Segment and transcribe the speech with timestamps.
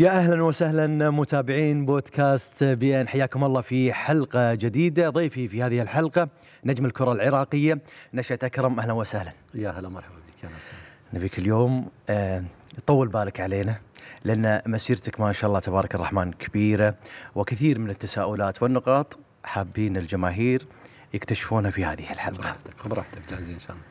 [0.00, 3.08] يا أهلا وسهلا متابعين بودكاست بي إن.
[3.08, 6.28] حياكم الله في حلقة جديدة ضيفي في هذه الحلقة
[6.64, 7.78] نجم الكرة العراقية
[8.14, 8.80] نشأة أكرم.
[8.80, 9.32] أهلا وسهلا.
[9.54, 10.78] يا هلا مرحبا بك يا وسهلا.
[11.14, 12.44] نبيك اليوم آه،
[12.86, 13.80] طول بالك علينا
[14.24, 16.94] لأن مسيرتك ما شاء الله تبارك الرحمن كبيرة
[17.34, 20.66] وكثير من التساؤلات والنقاط حابين الجماهير
[21.14, 22.38] يكتشفونها في هذه الحلقة.
[22.40, 23.82] براحتك براحتك جاهزين إن شاء الله.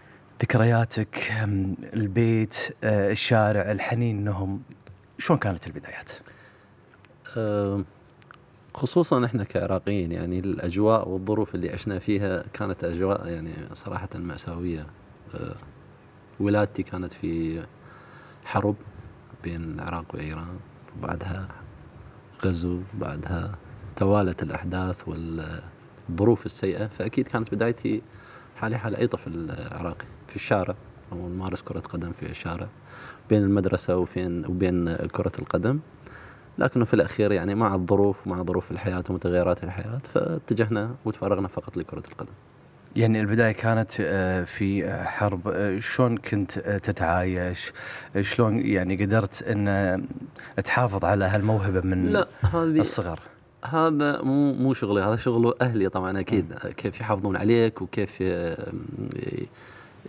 [0.41, 1.33] ذكرياتك
[1.93, 4.61] البيت آه، الشارع الحنين لهم
[5.19, 6.11] شلون كانت البدايات؟
[8.73, 14.85] خصوصا إحنا كعراقيين يعني الأجواء والظروف اللي عشنا فيها كانت أجواء يعني صراحة مأساوية.
[15.35, 15.55] أه،
[16.39, 17.63] ولادتي كانت في
[18.45, 18.75] حرب
[19.43, 20.59] بين العراق وإيران
[20.97, 21.47] وبعدها
[22.45, 23.51] غزو بعدها
[23.95, 26.87] توالت الأحداث والظروف السيئة.
[26.87, 28.01] فأكيد كانت بدايتي
[28.55, 30.75] حالي حال أي طفل عراقي في الشارع
[31.11, 32.67] أو نمارس كرة قدم في الشارع.
[33.29, 35.79] بين المدرسة وفين وبين كرة القدم.
[36.57, 42.03] لكنه في الأخير يعني مع الظروف مع ظروف الحياة ومتغيرات الحياة فاتجهنا وتفرغنا فقط لكرة
[42.11, 42.33] القدم.
[42.95, 45.47] يعني البداية كانت آه، في آه، حرب.
[45.47, 47.73] آه، شلون كنت تتعايش؟
[48.21, 50.01] شلون يعني قدرت إن آه،
[50.65, 53.19] تحافظ على هالموهبة من لا هذه الصغر؟
[53.65, 56.53] هذا مو مو شغلي هذا شغل أهلي طبعا أكيد.
[56.53, 58.23] كيف يحافظون عليك وكيف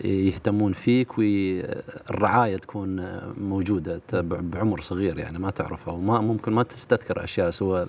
[0.05, 3.07] يهتمون فيك والرعاية تكون
[3.41, 7.87] موجودة بعمر صغير يعني ما تعرفها وما ممكن ما تستذكر أشياء سوى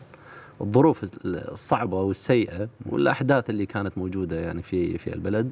[0.61, 5.51] الظروف الصعبة والسيئة والأحداث اللي كانت موجودة يعني في في البلد.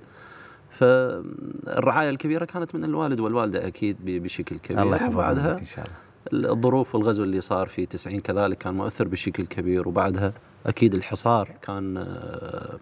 [0.70, 4.82] فالرعاية الكبيرة كانت من الوالد والوالدة أكيد بشكل كبير.
[4.82, 5.86] الله لك إن شاء
[6.34, 6.52] الله.
[6.54, 9.88] الظروف والغزو اللي صار في 90 كذلك كان مؤثر بشكل كبير.
[9.88, 10.34] وبعدها
[10.66, 12.78] أكيد الحصار كان آه،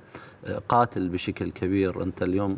[0.69, 2.03] قاتل بشكل كبير.
[2.03, 2.57] أنت اليوم ال-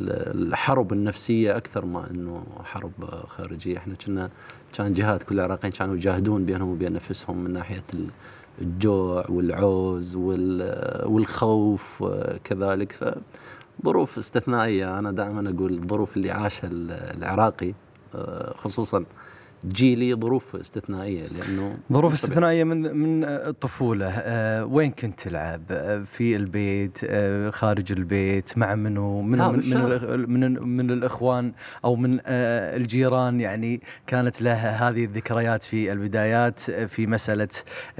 [0.00, 2.92] الحرب النفسية أكثر ما إنه حرب
[3.26, 3.76] خارجية.
[3.76, 4.30] إحنا كنا
[4.72, 8.10] كان جهات كل العراقيين كانوا يجاهدون بينهم وبين نفسهم من ناحية ال-
[8.62, 12.04] الجوع والعوز وال- والخوف
[12.44, 13.14] كذلك.
[13.82, 14.98] فظروف استثنائية.
[14.98, 17.72] أنا دائما أقول الظروف اللي عاشها ال- العراقي
[18.14, 19.04] آه، خصوصا
[19.68, 22.12] جيلي ظروف استثنائية لأنه ظروف.
[22.12, 28.74] استثنائية من من الطفولة آه، وين كنت تلعب؟ آه، في البيت آه، خارج البيت مع
[28.74, 29.60] منو؟ من من
[30.30, 31.52] من, من من الإخوان
[31.84, 37.48] أو من آه، الجيران يعني كانت لها هذه الذكريات في البدايات آه، في مسألة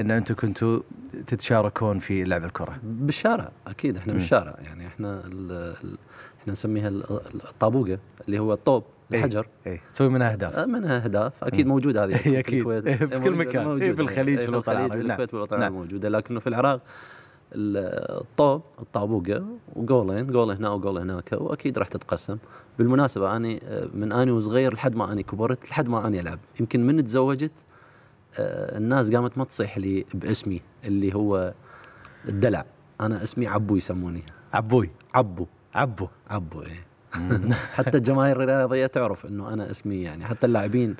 [0.01, 0.81] إن أنتم كنتوا
[1.27, 2.79] تتشاركون في لعب الكرة.
[2.83, 4.13] بالشارع أكيد إحنا.
[4.13, 5.53] بالشارع يعني إحنا ال
[5.85, 5.99] ال
[6.41, 7.05] إحنا نسميها ال-
[7.49, 8.85] الطابوقة اللي هو الطوب.
[9.19, 10.55] الحجر اي تسوي منها أهداف.
[10.57, 11.73] آه، منها أهداف أكيد مم.
[11.73, 12.59] موجوده هذه إيه، أكيد.
[12.59, 13.63] الكويت إيه، في كل موجودة- مكان.
[13.63, 13.93] إيه، موجودة.
[13.93, 14.99] في الخليج، إيه، في الوطن الخليج العربي.
[15.03, 15.09] نعم.
[15.11, 15.61] والكويت والوطن نعم.
[15.73, 16.81] العربي موجودة لكنه في العراق
[17.55, 19.45] ال- الطوب الطابوقة
[19.77, 22.39] وجولين جول هنا وجول هناك وأكيد راح تتقسم
[22.79, 26.87] بالمناسبة اني آه، من اني وصغير لحد ما اني كبرت لحد ما اني ألعب يمكن
[26.87, 27.53] من تزوجت
[28.39, 31.55] آه، الناس قامت ما تصيح لي باسمي اللي هو
[32.29, 32.65] الدلع
[33.01, 34.23] أنا اسمي عبو يسموني
[34.53, 36.87] عبوي عبو عبو عبو إيه
[37.77, 40.97] حتى الجماهير الرياضية تعرف إنه أنا اسمي يعني حتى اللاعبين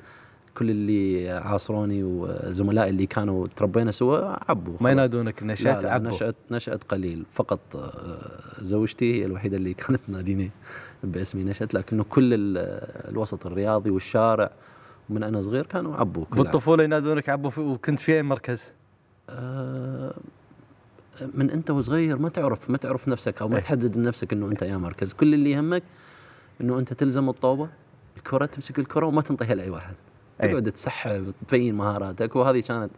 [0.57, 4.91] كل اللي عاصروني وزملائي اللي كانوا تربينا سوا عبو ما.
[4.91, 9.99] ينادونك نشأت لا لا عبو نشأت نشأت قليل فقط آه، زوجتي هي الوحيدة اللي كانت
[10.07, 10.49] تناديني
[11.03, 12.57] باسمي نشأت لكنه كل ال-
[13.11, 14.51] الوسط الرياضي والشارع
[15.09, 18.71] من أنا صغير كانوا عبو كل بالطفولة ينادونك عبو في- وكنت في أي مركز؟
[19.29, 20.13] آه،
[21.33, 23.61] من أنت وصغير ما تعرف ما تعرف نفسك أو ما إيه.
[23.61, 25.13] تحدد لنفسك إنه أنت يا مركز.
[25.13, 25.83] كل اللي يهمك
[26.61, 27.69] إنه أنت تلزم الطوبة
[28.17, 29.95] الكرة تمسك الكرة وما تنطيها لأي واحد.
[30.43, 30.49] إيه.
[30.51, 32.35] تقعد تسحب تبين مهاراتك.
[32.35, 32.91] وهذه كانت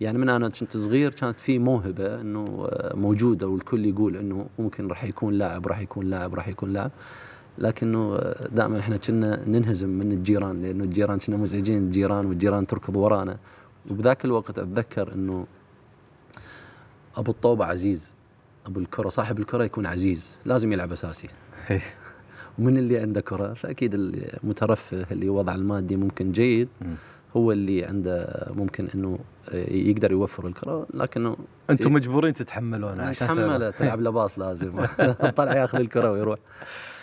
[0.00, 4.88] يعني من أنا كنت صغير كانت في موهبة إنه آه، موجودة والكل يقول إنه ممكن
[4.88, 6.90] راح يكون لاعب راح يكون لاعب راح يكون لاعب.
[7.58, 12.96] لكنه آه، دائما إحنا كنا ننهزم من الجيران لأنه الجيران كنا مزعجين الجيران والجيران تركض
[12.96, 13.36] ورانا.
[13.90, 15.46] وبذاك الوقت أتذكر إنه
[17.16, 18.14] أبو الطوبه عزيز
[18.66, 21.28] أبو الكرة صاحب الكرة يكون عزيز لازم يلعب أساسي
[21.70, 21.82] إيه.
[22.58, 26.68] ومن اللي عنده كرة فأكيد المترفه اللي وضع المادي ممكن جيد.
[27.36, 29.18] هو اللي عنده ممكن إنه
[29.68, 31.36] يقدر يوفر الكرة لكنه
[31.70, 31.92] أنتم.
[31.92, 34.00] مجبورين تتحملونها عشان تحمله تلعب.
[34.00, 34.86] لباس لازم
[35.36, 36.38] طلع ياخذ الكرة ويروح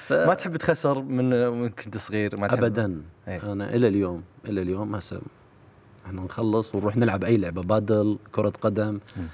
[0.04, 0.14] ف...
[0.14, 3.52] ما تحب تخسر من من كنت صغير ما تحب ابدا إيه.
[3.52, 5.22] أنا إلى اليوم إلى اليوم هسه
[6.06, 9.28] إحنا نخلص ونروح نلعب أي لعبة بادل كرة قدم مم.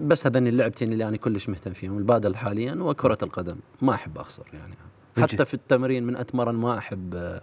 [0.00, 4.44] بس هذني اللعبتين اللي أنا كلش مهتم فيهم البادل حاليا وكرة القدم ما أحب أخسر
[4.52, 4.74] يعني.
[5.18, 7.40] حتى في التمرين من أتمرن ما أحب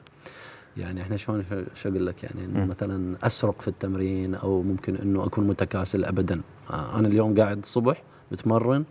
[0.78, 1.44] يعني إحنا شلون
[1.74, 2.66] شو أقول لك يعني إنه.
[2.66, 8.86] مثلا أسرق في التمرين أو ممكن إنه أكون متكاسل ابدا أنا اليوم قاعد الصبح بتمرن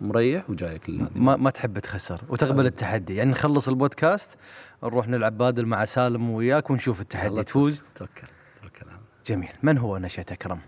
[0.00, 2.66] مريح وجايك ما ما تحب تخسر وتقبل.
[2.66, 4.38] التحدي يعني نخلص البودكاست
[4.84, 8.26] نروح نلعب بادل مع سالم وياك ونشوف التحدي تفوز توكل
[8.62, 8.86] توكل.
[9.26, 10.58] جميل من هو نشأة أكرم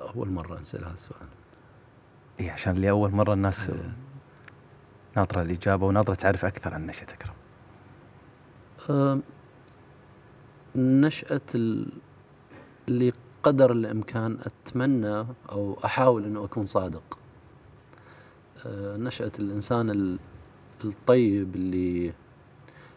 [0.00, 1.28] أول مرة انسال هذا السؤال.
[2.40, 3.70] إيه عشان لأول مرة الناس
[5.16, 7.34] ناطرة الإجابة وناطرة تعرف أكثر عن نشأة أكرم.
[8.90, 9.22] أم،
[10.76, 11.92] نشأة ال-
[12.88, 13.12] اللي
[13.42, 17.18] قدر الإمكان أتمنى أو أحاول أنه أكون صادق.
[18.66, 20.18] أه، نشأة الإنسان ال-
[20.84, 22.12] الطيب اللي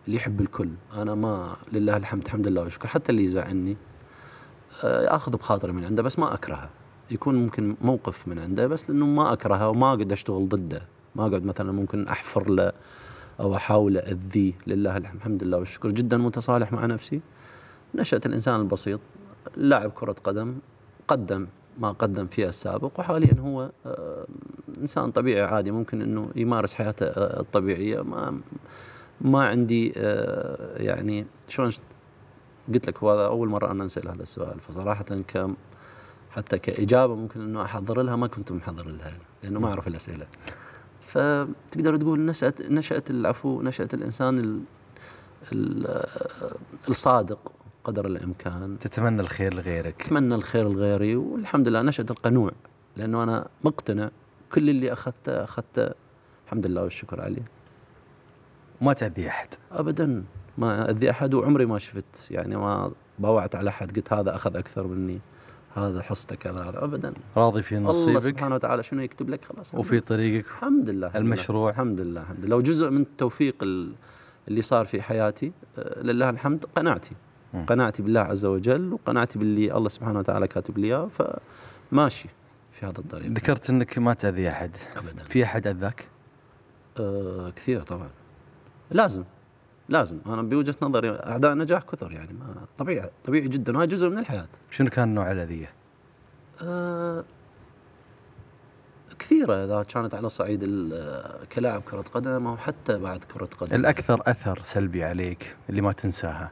[0.06, 0.70] اللي يحب الكل.
[0.94, 3.78] أنا ما لله الحمد الحمد لله والشكر حتى اللي يزعلني
[4.84, 6.70] أه، أخذ بخاطري من عنده بس ما أكرهه.
[7.14, 10.82] يكون ممكن موقف من عنده بس لأنه ما أكرهه وما أقعد أشتغل ضده.
[11.16, 12.72] ما أقعد مثلا ممكن أحفر له
[13.40, 14.54] أو أحاول أذيه.
[14.68, 15.90] لله الحمد لله والشكر.
[15.90, 17.22] جدا متصالح مع نفسي.
[17.96, 19.00] نشأة الإنسان البسيط.
[19.58, 20.56] لاعب كرة قدم.
[21.08, 21.48] قدم
[21.80, 23.00] ما قدم فيها السابق.
[23.00, 24.26] وحاليا هو آه،
[24.82, 25.72] إنسان طبيعي عادي.
[25.72, 28.02] ممكن إنه يمارس حياته آه، الطبيعية.
[28.02, 28.40] ما
[29.22, 31.72] ما عندي آه، يعني شلون
[32.74, 34.60] قلت لك هذا أول مرة أنا أنسأل هذا السؤال.
[34.60, 35.56] فصراحة كم
[36.34, 39.12] حتى كإجابة ممكن إنه أحضر لها ما كنت محضر لها
[39.44, 40.28] لأنه ما أعرف الأسئلة.
[41.02, 44.62] فتقدر تقول نشأة نشأة العفو نشأة الإنسان ال
[45.54, 46.04] ال
[46.90, 47.52] الصادق
[47.84, 48.80] قدر الإمكان.
[48.80, 50.02] تتمنى الخير لغيرك.
[50.02, 52.52] أتمنى الخير لغيري والحمد لله نشأة القنوع
[52.98, 54.10] لأنه أنا مقتنع
[54.54, 55.92] كل اللي أخذته أخذته
[56.46, 57.44] الحمد لله والشكر عليه.
[58.82, 59.48] ما تأذي أحد.
[59.72, 60.24] أبدا
[60.58, 64.88] ما أذي أحد وعمري ما شفت يعني ما باوعت على أحد قلت هذا أخذ أكثر
[64.88, 65.20] مني.
[65.76, 66.84] هذا حصته كذا هذا.
[66.84, 67.14] أبدا.
[67.38, 68.20] راضي في الله نصيبك.
[68.22, 69.76] سبحانه وتعالى شنو يكتب لك؟ خلاص.
[69.76, 70.46] وفي طريقك.
[70.48, 71.62] الحمد لله الحمد المشروع.
[71.62, 72.48] لله الحمد لله الحمد لله.
[72.50, 73.94] لو جزء من التوفيق ال-
[74.48, 77.16] اللي صار في حياتي آه، لله الحمد قناعتي.
[77.68, 81.10] قناعتي بالله عز وجل وقناعتي باللي الله سبحانه وتعالى كاتب لي إياه
[81.92, 82.30] فماشي
[82.72, 83.32] في هذا الطريق.
[83.32, 84.76] ذكرت أنك ما تأذي أحد.
[84.98, 85.24] ابدا.
[85.24, 86.06] في أحد أذاك؟
[87.00, 88.10] آه كثير طبعا.
[88.92, 89.24] لازم.
[89.90, 90.18] لازم.
[90.26, 94.48] أنا بوجهة نظري أعداء النجاح كثر يعني ما طبيعي طبيعي جدا وهذا جزء من الحياة.
[94.72, 95.70] شنو كان نوع الأذية؟
[96.62, 97.24] آه،
[99.20, 103.76] كثيرة إذا كانت على صعيد ال- كلاعب كرة قدم أو حتى بعد كرة قدم.
[103.76, 106.52] الأكثر أثر سلبي عليك اللي ما تنساها؟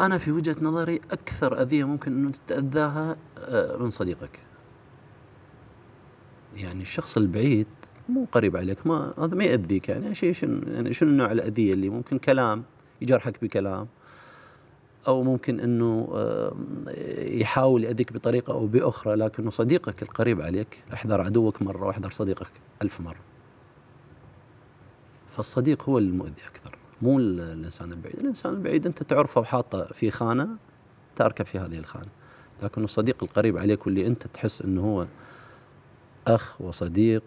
[0.00, 4.40] أنا في وجهة نظري أكثر أذية ممكن أنه تتأذاها آه، من صديقك.
[6.56, 7.66] يعني الشخص البعيد
[8.10, 11.88] مو قريب عليك ما هذا ما يأذيك يعني شيء شنو يعني شنو نوع الأذية اللي
[11.88, 12.62] ممكن كلام
[13.02, 13.86] يجرحك بكلام
[15.08, 16.54] أو ممكن آه،
[17.18, 22.50] يحاول يأذيك بطريقة أو بأخرى لكنه صديقك القريب عليك احذر عدوك مرة واحذر صديقك
[22.82, 23.20] ألف مرة.
[25.30, 28.16] فالصديق هو المؤذي أكثر مو ال- الإنسان البعيد.
[28.20, 30.48] الإنسان البعيد أنت تعرفه وحاطه في خانة
[31.16, 32.08] تاركه في هذه الخانة
[32.62, 35.06] لكن الصديق القريب عليك واللي أنت تحس أنه هو
[36.26, 37.22] أخ وصديق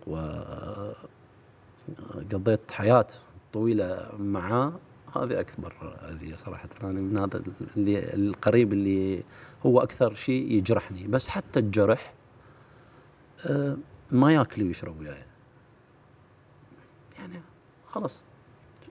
[2.16, 3.08] وقضيت حياة
[3.54, 4.74] طويلة معاه
[5.16, 5.74] هذه أكبر
[6.10, 6.70] أذية صراحة.
[6.84, 7.44] أنا من هذا
[7.78, 9.24] اللي القريب اللي
[9.66, 11.08] هو أكثر شيء يجرحني.
[11.08, 12.14] بس حتى الجرح
[13.46, 13.78] آه،
[14.12, 15.26] ما ياكل ويشرب وياي.
[17.20, 17.42] يعني
[17.86, 18.24] خلاص.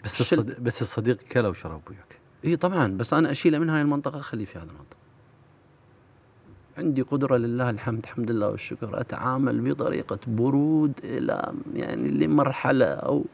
[0.05, 2.19] بس الصديق بس الصديق كلا وشرب وياك.
[2.45, 2.97] اي طبعا.
[2.97, 5.02] بس أنا أشيله من هاي المنطقة أخليه في هذه المنطقة.
[6.79, 9.01] عندي قدرة لله الحمد الحمد لله والشكر.
[9.01, 13.25] أتعامل بطريقة برود إلى يعني لمرحلة أو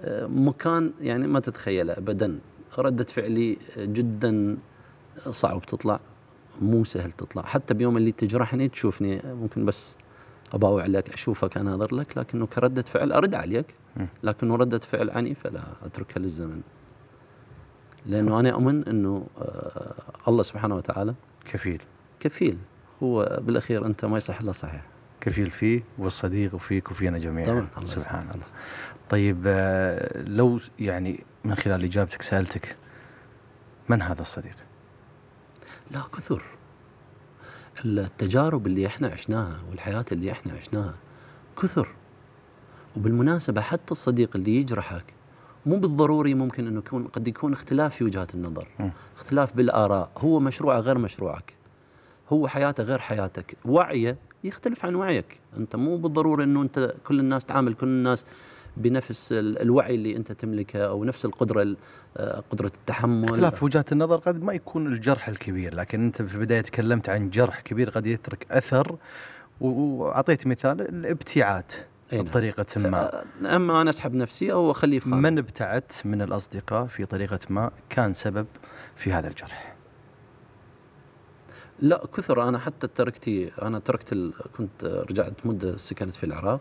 [0.00, 2.38] آه، مكان يعني ما تتخيله ابدا.
[2.78, 4.56] ردة فعلي جدا
[5.30, 6.00] صعب تطلع
[6.62, 7.42] مو سهل تطلع.
[7.42, 9.96] حتى بيوم اللي تجرحني تشوفني ممكن بس
[10.52, 13.74] أباوع عليك أشوفك أناظر لك لكنه كردة فعل أرد عليك.
[14.22, 16.60] لكنه ردة فعل عنيفه لا أتركها للزمن.
[18.06, 19.94] لأنه أنا أؤمن إنه آه،
[20.28, 21.14] الله سبحانه وتعالى
[21.44, 21.82] كفيل.
[22.24, 22.58] كفيل
[23.02, 24.82] هو بالأخير أنت ما يصح إلا صحيح.
[25.20, 27.46] كفيل فيه والصديق وفيك وفينا جميعا.
[27.46, 28.34] طبعا الله سبحان يسلمك.
[28.34, 28.46] الله.
[29.10, 32.76] طيب آه، لو يعني من خلال إجابتك سألتك
[33.88, 34.56] من هذا الصديق؟
[35.90, 36.42] لا كثر.
[37.84, 40.94] التجارب اللي إحنا عشناها والحياة اللي إحنا عشناها
[41.62, 41.88] كثر.
[42.96, 45.04] وبالمناسبة حتى الصديق اللي يجرحك
[45.66, 48.68] مو بالضروري ممكن إنه يكون قد يكون اختلاف في وجهات النظر.
[49.16, 50.10] اختلاف بالآراء.
[50.18, 51.54] هو مشروعه غير مشروعك.
[52.32, 53.56] هو حياته غير حياتك.
[53.64, 55.40] وعيه يختلف عن وعيك.
[55.56, 58.24] انت مو بالضرورة انه انت كل الناس تعامل كل الناس
[58.76, 61.76] بنفس ال- الوعي اللي انت تملكه أو نفس القدرة ال-
[62.16, 63.24] آه، قدرة التحمل.
[63.28, 67.60] اختلاف وجهات النظر قد ما يكون الجرح الكبير لكن انت في البدايه تكلمت عن جرح
[67.60, 68.96] كبير قد يترك أثر.
[69.60, 71.64] وأعطيت مثال الابتعاد
[72.12, 72.22] نعم.
[72.24, 73.14] بطريقة ما.
[73.44, 77.70] آه، أما أنا أسحب نفسي أو أخليه في من ابتعدت من الأصدقاء في طريقة ما
[77.90, 78.46] كان سبب
[78.96, 79.73] في هذا الجرح.
[81.80, 82.48] لا كثر.
[82.48, 84.32] أنا حتى تركتي أنا تركت ال...
[84.58, 86.60] كنت رجعت مدة سكنت في العراق.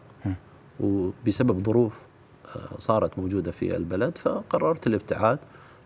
[0.79, 1.93] وبسبب ظروف
[2.55, 5.39] آه، صارت موجودة في البلد فقررت الابتعاد.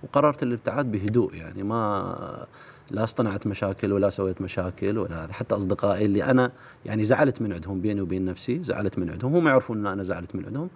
[0.03, 2.45] وقررت الابتعاد بهدوء يعني ما
[2.91, 5.27] لا اصطنعت مشاكل ولا سويت مشاكل ولا.
[5.31, 6.51] حتى أصدقائي اللي أنا
[6.85, 9.35] يعني زعلت من عندهم بيني وبين نفسي زعلت من عندهم.
[9.35, 10.69] هم يعرفون إن أنا زعلت من عندهم.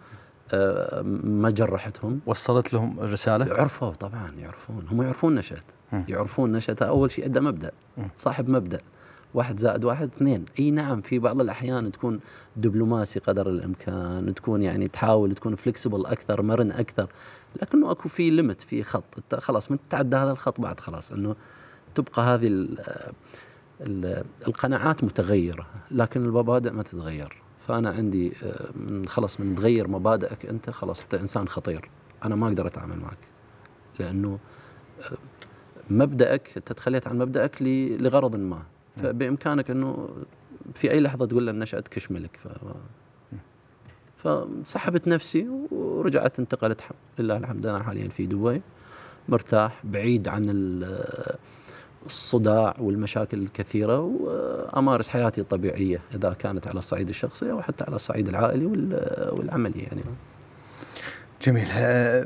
[1.24, 2.20] ما جرحتهم.
[2.26, 4.86] وصلت لهم الرسالة؟ يعرفوا طبعا يعرفون.
[4.92, 5.64] هم يعرفون نشأت.
[5.94, 6.06] مم.
[6.08, 7.72] يعرفون نشأتها أول شيء عنده مبدأ.
[7.98, 8.10] مم.
[8.18, 8.80] صاحب مبدأ.
[9.34, 10.46] واحد زائد واحد اثنين.
[10.60, 12.20] أي نعم في بعض الأحيان تكون
[12.56, 17.10] دبلوماسي قدر الإمكان تكون يعني تحاول تكون فلكسبل أكثر مرن أكثر.
[17.62, 19.36] لكنه أكو في ليمت في خط.
[19.36, 21.12] خلاص من تتعدى هذا الخط بعد خلاص.
[21.12, 21.36] إنه
[21.96, 22.80] تبقى هذه ال
[23.82, 27.42] ال القناعات متغيرة لكن المبادئ ما تتغير.
[27.72, 31.90] فأنا عندي آه، من خلاص من تغير مبادئك أنت خلاص أنت إنسان خطير.
[32.26, 33.18] أنا ما أقدر أتعامل معك
[34.00, 34.40] لأنه
[35.00, 35.18] آه،
[35.90, 38.64] مبدأك أنت تخليت عن مبدأك لغرض ما.
[38.98, 40.10] فبإمكانك أنه
[40.76, 42.48] في أي لحظة تقول له نشأت كشملك ف
[44.18, 46.82] فسحبت نفسي ورجعت انتقلت
[47.20, 48.62] لله الحمد أنا حاليا في دبي
[49.30, 50.44] مرتاح بعيد عن
[52.06, 58.28] الصداع والمشاكل الكثيرة وأمارس حياتي الطبيعية إذا كانت على الصعيد الشخصي أو حتى على الصعيد
[58.30, 60.04] العائلي وال- والعملي يعني.
[61.42, 61.68] جميل.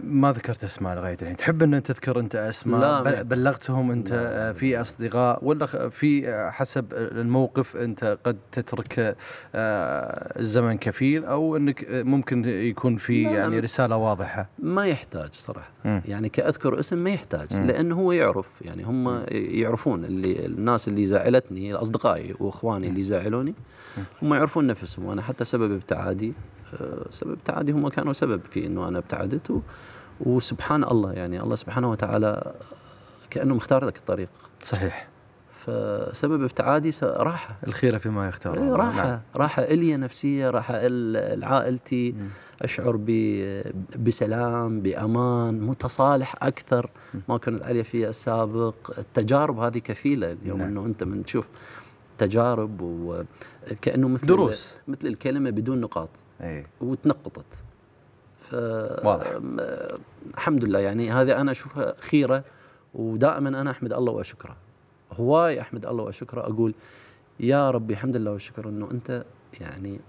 [0.03, 1.35] ما ذكرت أسماء لغاية الحين.
[1.35, 4.49] تحب أن تذكر أنت أسماء؟ لا، بلغتهم أنت لا.
[4.49, 8.99] آه، في أصدقاء؟ ولا في آه، حسب الموقف أنت قد تترك
[9.55, 15.71] آه، الزمن كفيل أو أنك ممكن يكون في يعني رسالة واضحة؟ ما يحتاج صراحة.
[15.85, 16.01] مم.
[16.05, 17.65] يعني كأذكر اسم ما يحتاج مم.
[17.65, 18.47] لأنه هو يعرف.
[18.61, 23.53] يعني هم يعرفون اللي الناس اللي زعلتني اصدقائي وإخواني اللي زعلوني
[24.21, 25.05] هم يعرفون نفسهم.
[25.05, 26.33] وأنا حتى سبب ابتعادي
[27.09, 29.59] سبب ابتعادي هم كانوا سبب في إنه أنا ابتعدت و
[30.19, 31.41] وسبحان الله يعني.
[31.41, 32.53] الله سبحانه وتعالى
[33.29, 34.29] كأنه مختار لك الطريق.
[34.61, 35.07] صحيح.
[35.51, 37.55] فسبب ابتعادي راحة.
[37.67, 38.71] الخيره فيما يختار إيه،.
[38.71, 39.07] راحة.
[39.07, 39.19] نعم.
[39.37, 42.15] راحة إلي نفسية راحة لعائلتي.
[42.61, 42.99] أشعر
[43.99, 46.89] بسلام بأمان متصالح أكثر.
[47.29, 48.75] ما كنت عليه في السابق.
[48.97, 50.67] التجارب هذه كفيلة اليوم نعم.
[50.67, 51.47] إنه أنت من تشوف
[52.17, 54.77] تجارب وكانه مثل دروس.
[54.87, 56.09] مثل الكلمة بدون نقاط.
[56.41, 56.65] إي.
[56.81, 57.63] وتنقطت.
[58.39, 58.53] ف
[59.05, 59.39] واضح.
[60.33, 60.79] الحمد لله.
[60.79, 62.43] يعني هذه أنا أشوفها خيرة
[62.93, 64.55] ودائما أنا أحمد الله وأشكره.
[65.13, 66.41] هواي أحمد الله وأشكره.
[66.41, 66.73] أقول
[67.39, 69.25] يا ربي الحمد لله والشكر إنه أنت
[69.61, 69.99] يعني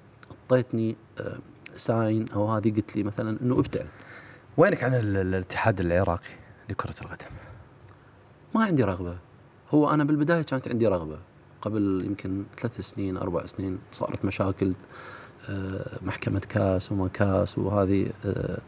[0.43, 1.39] أعطيتني آه،
[1.77, 3.89] sign أو هذه قلت لي مثلا إنه أبتعد.
[4.57, 6.31] وينك عن ال- الاتحاد العراقي
[6.69, 7.27] لكرة القدم؟
[8.55, 9.19] ما عندي رغبة.
[9.71, 11.19] هو أنا بالبداية كانت عندي رغبة.
[11.61, 14.73] قبل يمكن ثلاث سنين أربع سنين صارت مشاكل
[15.49, 18.59] آه، محكمة كاس وما كاس وهذه آه،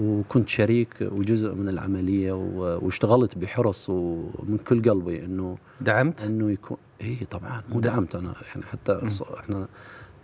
[0.00, 6.76] وكنت شريك وجزء من العملية و- واشتغلت بحرص ومن كل قلبي إنه دعمت؟ إنه يكون
[7.00, 9.00] اي طبعا مو ده- دعمت أنا يعني حتى
[9.38, 9.68] إحنا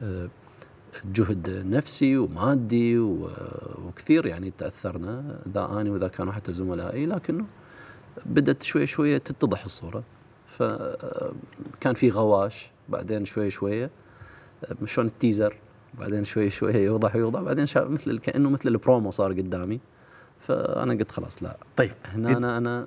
[0.03, 0.29] آه،
[1.15, 7.45] جهد نفسي ومادي وكثير يعني تأثرنا ذا اني وذا كانوا حتى زملائي لكنه
[8.27, 10.03] بدأت شوي شوية تتضح الصورة.
[10.61, 13.91] فكان في غواش بعدين شوي شوية
[14.65, 15.57] آه، شلون ال teaser
[15.99, 19.81] بعدين شوي شوي يوضح ويوضح بعدين مثل كأنه مثل البرومو صار قدامي.
[20.39, 21.57] فأنا قلت خلاص لا.
[21.77, 22.87] طيب هنا أنا أنا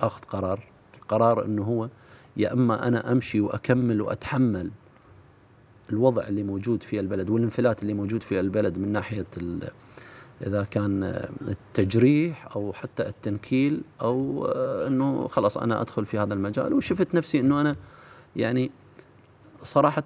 [0.00, 0.64] أخذ قرار.
[0.94, 1.88] القرار إنه هو
[2.36, 4.70] يا إما أنا أمشي وأكمل وأتحمل
[5.90, 9.26] الوضع اللي موجود في البلد والانفلات اللي موجود في البلد من ناحية
[10.46, 11.02] إذا كان
[11.48, 17.40] التجريح أو حتى التنكيل أو آه، إنه خلاص أنا أدخل في هذا المجال وشفت نفسي
[17.40, 17.74] إنه أنا
[18.36, 18.70] يعني
[19.62, 20.04] صراحة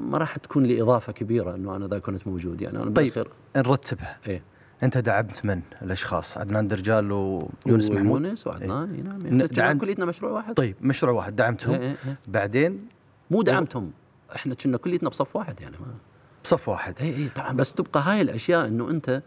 [0.00, 2.82] ما راح تكون لي إضافة كبيرة إنه أنا ذا كنت موجود يعني.
[2.82, 3.12] أنا طيب.
[3.56, 4.18] نرتبها.
[4.26, 4.42] إيه.
[4.82, 8.24] أنت دعمت من؟ الأشخاص؟ عدنان درجال ويونس محمود.
[8.24, 10.54] يونس وعدنان اي نعم ن- إحنا كنا دعم- كليتنا مشروع واحد.
[10.54, 11.74] طيب مشروع واحد دعمتهم.
[11.74, 12.16] إيه إيه إيه.
[12.28, 12.86] بعدين؟
[13.30, 13.90] مو دعمتهم
[14.36, 15.86] إحنا كنا كلياتنا بصف واحد يعني ما
[16.44, 16.94] بصف واحد.
[17.00, 17.52] اي اي طبعا.
[17.52, 19.22] بس تبقى هاي الأشياء إنه أنت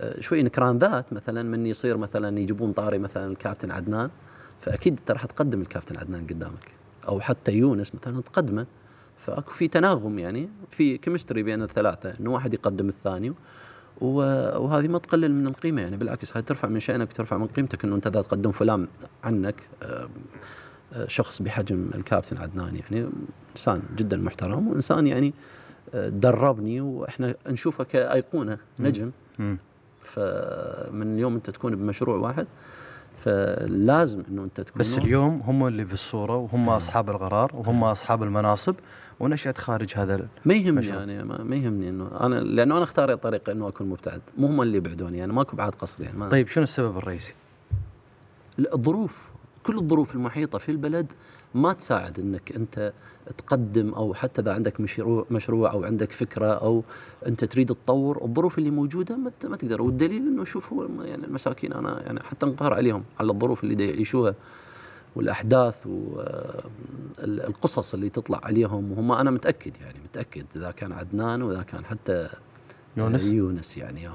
[0.00, 1.12] آه، شوي نكران ذات.
[1.12, 4.10] مثلا من يصير مثلا يجيبون طاري مثلا الكابتن عدنان
[4.60, 6.74] فأكيد أنت راح تقدم الكابتن عدنان قدامك.
[7.08, 8.66] أو حتى يونس مثلا تقدمه.
[9.18, 13.34] فأكو في تناغم يعني في chemistry بين الثلاثة إنه واحد يقدم الثاني.
[14.00, 17.96] وهذه ما تقلل من القيمة يعني بالعكس هاي ترفع من شأنك وترفع من قيمتك إنه
[17.96, 18.88] أنت ذا تقدم فلان
[19.24, 20.08] عنك آه،
[20.92, 23.08] آه، شخص بحجم الكابتن عدنان يعني.
[23.50, 25.34] إنسان جدا محترم وإنسان يعني
[25.94, 29.58] دربني وإحنا نشوفه كأيقونة نجم مم.
[30.04, 32.46] فمن اليوم أنت تكون بمشروع واحد
[33.16, 36.68] فلازم إنه أنت تكون بس اليوم هم اللي في الصورة وهم.
[36.68, 38.74] أصحاب القرار وهم أصحاب المناصب
[39.20, 40.86] ونشأت خارج هذا ما يهمني.
[40.86, 44.76] يعني ما, يهمني إنه أنا لأنه أنا أختار طريقه إنه أكون مبتعد مو هم اللي
[44.76, 47.34] يبعدوني يعني ماكو بعد قصر يعني ما طيب شنو السبب الرئيسي؟
[48.74, 49.29] الظروف
[49.66, 51.12] كل الظروف المحيطة في البلد
[51.54, 52.92] ما تساعد إنك أنت
[53.38, 56.82] تقدم أو حتى إذا عندك مشروع مشروع أو عندك فكرة أو
[57.26, 59.82] أنت تريد تطور الظروف اللي موجودة ما تقدر.
[59.82, 64.34] والدليل إنه شوف هو يعني المساكين أنا يعني حتى انقهر عليهم على الظروف اللي يعيشوها
[65.16, 65.86] والأحداث
[67.18, 68.92] والقصص اللي تطلع عليهم.
[68.92, 72.28] وهم أنا متأكد يعني متأكد إذا كان عدنان وإذا كان حتى
[72.96, 74.08] يونس؟ يونس يعني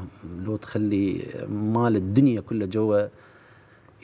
[0.43, 3.07] لو تخلي مال الدنيا كلها جوا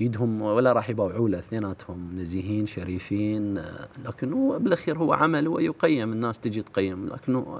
[0.02, 1.40] ايدهم ولا راح يباوعوا له.
[1.40, 3.62] اثنيناتهم نزيهين شريفين
[4.06, 7.08] لكن هو بالأخير هو عمل ويقيم الناس تجي تقيم.
[7.08, 7.60] لكنه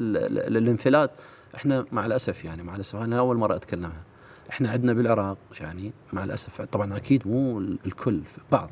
[0.00, 1.10] ال- ال- الانفلات
[1.54, 4.02] إحنا مع الأسف يعني مع الأسف أنا أول مرة أتكلمها.
[4.50, 6.60] إحنا عندنا بالعراق يعني مع الأسف.
[6.62, 8.20] طبعا أكيد مو ال- الكل
[8.52, 8.70] بعض.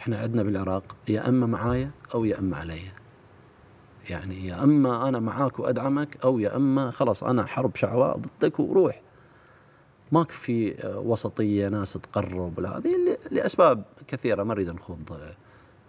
[0.00, 2.80] إحنا عندنا بالعراق يا أما معايا أو يا أما علي.
[4.10, 9.00] يعني يا أما أنا معاك وأدعمك أو يا أما خلاص أنا حرب شعواء ضدك وروح.
[10.14, 14.98] ماك في وسطية ناس تقرب هذه لأسباب كثيرة ما أريد نخوض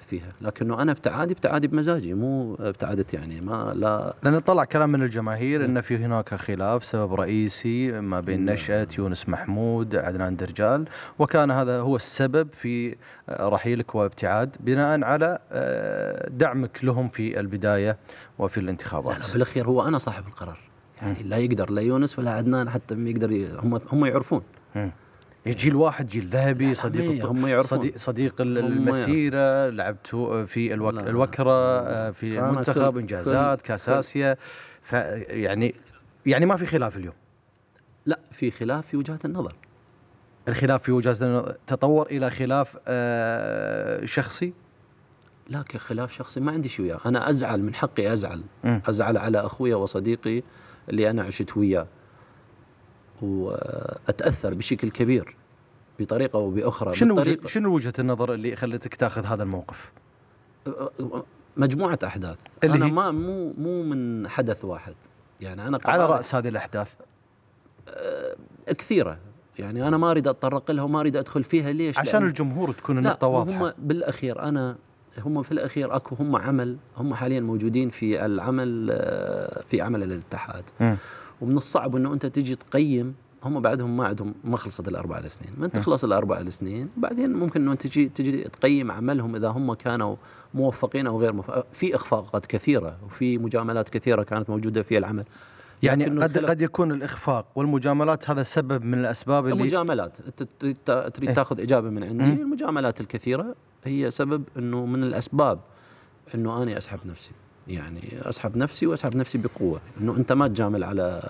[0.07, 0.29] فيها.
[0.41, 4.15] لكنه أنا ابتعادي ابتعادي بمزاجي مو ابتعدت يعني ما لا.
[4.23, 8.53] لأن طلع كلام من الجماهير أن في هناك خلاف سبب رئيسي ما بين لا.
[8.53, 10.85] نشأة يونس محمود عدنان درجال.
[11.19, 12.95] وكان هذا هو السبب في
[13.29, 17.97] رحيلك وابتعاد بناء على آه، دعمك لهم في البداية
[18.39, 20.59] وفي لا, الانتخابات لا بالأخير هو أنا صاحب القرار.
[21.01, 23.47] يعني لا يقدر لا يونس ولا عدنان حتى ما يقدر ي...
[23.59, 24.41] هم هم يعرفون.
[25.47, 27.77] جيل واحد جيل ذهبي صديق هم- يعرفون.
[27.79, 30.93] صديق صديق ال- هم المسيرة لعبتوا في الوك...
[30.93, 31.09] لا.
[31.09, 34.37] الوكرة آه، في المنتخب كل- كاس آسيا
[34.83, 35.75] فيعني
[36.25, 37.13] يعني ما في خلاف اليوم.
[38.05, 39.55] لا في خلاف في وجهات النظر.
[40.47, 41.55] الخلاف في وجهة النظر.
[41.67, 44.53] تطور إلى خلاف آه، شخصي؟
[45.49, 46.99] لا كخلاف شخصي ما عندي شيء وياه.
[47.05, 48.43] أنا أزعل من حقي أزعل.
[48.65, 50.43] أزعل على أخويا وصديقي.
[50.89, 51.87] اللي أنا عشت وياه
[53.21, 55.35] وأتأثر بشكل كبير
[55.99, 57.19] بطريقة أو بأخرى شنو وجه...
[57.19, 57.47] بالطريقة.
[57.47, 59.91] شنو وجهة النظر اللي خلتك تاخذ هذا الموقف؟
[61.57, 62.37] مجموعة أحداث.
[62.63, 64.95] اللي أنا هي؟ ما مو مو من حدث واحد.
[65.41, 66.93] يعني أنا على رأس هذه الأحداث؟
[68.67, 69.17] كثيرة.
[69.59, 71.71] يعني أنا ما أريد أتطرق لها وما أريد أدخل فيها.
[71.71, 73.73] ليش؟ عشان الجمهور تكون النقطة هم واضحة.
[73.77, 74.75] بالأخير أنا
[75.19, 80.63] هم في الأخير أكو هم عمل هم حاليا موجودين في العمل آه، في عمل الاتحاد
[80.79, 80.97] مم.
[81.41, 85.67] ومن الصعب إنه أنت تجي تقيم هم بعدهم ما عندهم ما خلصت الأربع سنين من
[85.67, 85.69] م.
[85.69, 90.15] تخلص الأربع سنين بعدين ممكن إنه تجي تجي تقيم عملهم إذا هم كانوا
[90.53, 95.23] موفقين أو غير موفقين في اخفاقات كثيرة وفي مجاملات كثيرة كانت موجودة في العمل
[95.83, 100.77] يعني قد قد يكون الإخفاق والمجاملات هذا سبب من الأسباب اللي المجاملات تريد
[101.23, 101.33] إيه.
[101.33, 102.41] تاخذ إجابة من عندي.
[102.41, 105.59] المجاملات الكثيرة هي سبب إنه من الأسباب
[106.35, 107.31] إنه أني أسحب نفسي.
[107.67, 109.81] يعني أسحب نفسي وأسحب نفسي بقوة.
[110.01, 111.29] إنه أنت ما تجامل على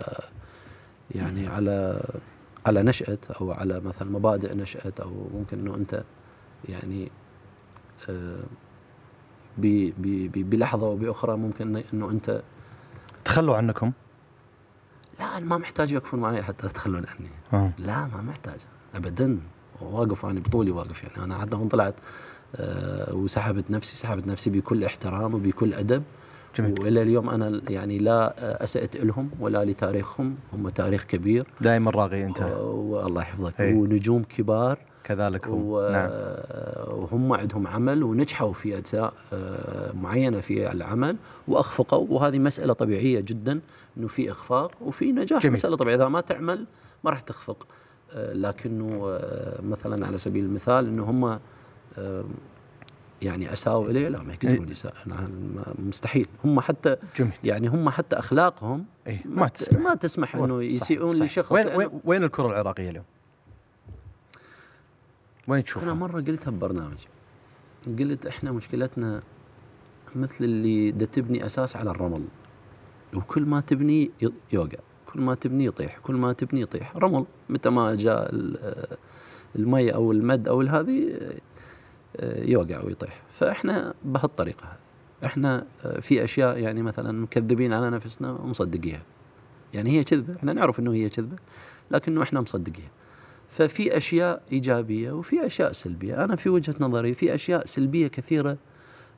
[1.12, 2.04] يعني على
[2.65, 6.04] على نشأة أو على مثلا مبادئ نشأة أو ممكن إنه أنت
[6.70, 7.12] يعني
[8.10, 8.44] آه،
[9.58, 12.41] ب- ب- ب- بلحظة وباخرى ممكن إنه أنت
[13.26, 13.91] تخلوا عنكم؟
[15.20, 17.30] لا أنا ما محتاج يوقفون معي حتى يتخلون عني.
[17.54, 17.72] آه.
[17.80, 18.60] لا ما محتاج.
[18.96, 19.39] ابدا.
[19.82, 21.24] واقف أنا بطولي واقف يعني.
[21.24, 21.96] أنا حتى يوم طلعت
[23.13, 26.04] وسحبت نفسي سحبت نفسي بكل احترام وبكل أدب.
[26.58, 26.82] جميل.
[26.82, 31.48] وإلى اليوم أنا يعني لا آه، أسأت لهم ولا لتاريخهم هم تاريخ كبير.
[31.62, 32.41] دائما راغي أنت.
[32.41, 32.65] و-
[33.04, 33.62] والله يحفظك.
[33.62, 33.76] إيه.
[33.76, 34.80] ونجوم كبار.
[35.04, 35.54] كذلك هم.
[35.63, 36.10] و- نعم.
[37.00, 41.15] وهم عندهم عمل ونجحوا في أجزاء آه، معينة في العمل
[41.48, 42.08] وأخفقوا.
[42.10, 43.60] وهذه مسألة طبيعية جدا
[43.98, 45.41] إنه في إخفاق وفي نجاح.
[45.41, 45.54] جميل.
[45.54, 45.96] مسألة طبيعية.
[45.96, 46.65] إذا ما تعمل
[47.04, 47.68] ما راح تخفق.
[48.13, 51.39] آه، لكنه آه، مثلا على سبيل المثال إنه هم آه،
[53.22, 54.74] يعني أساءوا الي لا ما يقدرون
[55.08, 55.16] أنا
[55.56, 56.28] ما- مستحيل.
[56.46, 57.32] هم حتى جميل.
[57.44, 59.80] يعني هم حتى أخلاقهم إيه ما, تسمح.
[59.82, 61.24] ما تسمح إنه يسيئون.
[61.24, 63.06] لشخص وين وين وين الكرة العراقية اليوم؟
[65.48, 66.98] وين أنا تشوفها؟ مرة قلتها ببرنامج
[68.00, 69.22] قلت إحنا مشكلتنا
[70.16, 72.24] مثل اللي دا تبني أساس على الرمل.
[73.14, 74.12] وكل ما تبني
[74.52, 74.78] يوقع.
[75.14, 75.98] كل ما تبني يطيح.
[76.04, 76.94] كل ما تبني يطيح.
[76.98, 78.98] رمل متى ما جاء ال-
[79.56, 81.20] المي أو المد أو هذه
[82.23, 83.21] يوقع ويطيح.
[83.34, 84.86] فإحنا بهالطريقة هذه
[85.25, 89.01] إحنا آه، في أشياء يعني مثلا مكذبين على نفسنا ومصدقيها.
[89.73, 91.36] يعني هي كذبة إحنا نعرف إنه هي كذبة
[91.91, 92.89] لكنه إحنا مصدقيها.
[93.49, 96.25] ففي أشياء إيجابية وفي أشياء سلبية.
[96.25, 98.58] أنا في وجهة نظري في أشياء سلبية كثيرة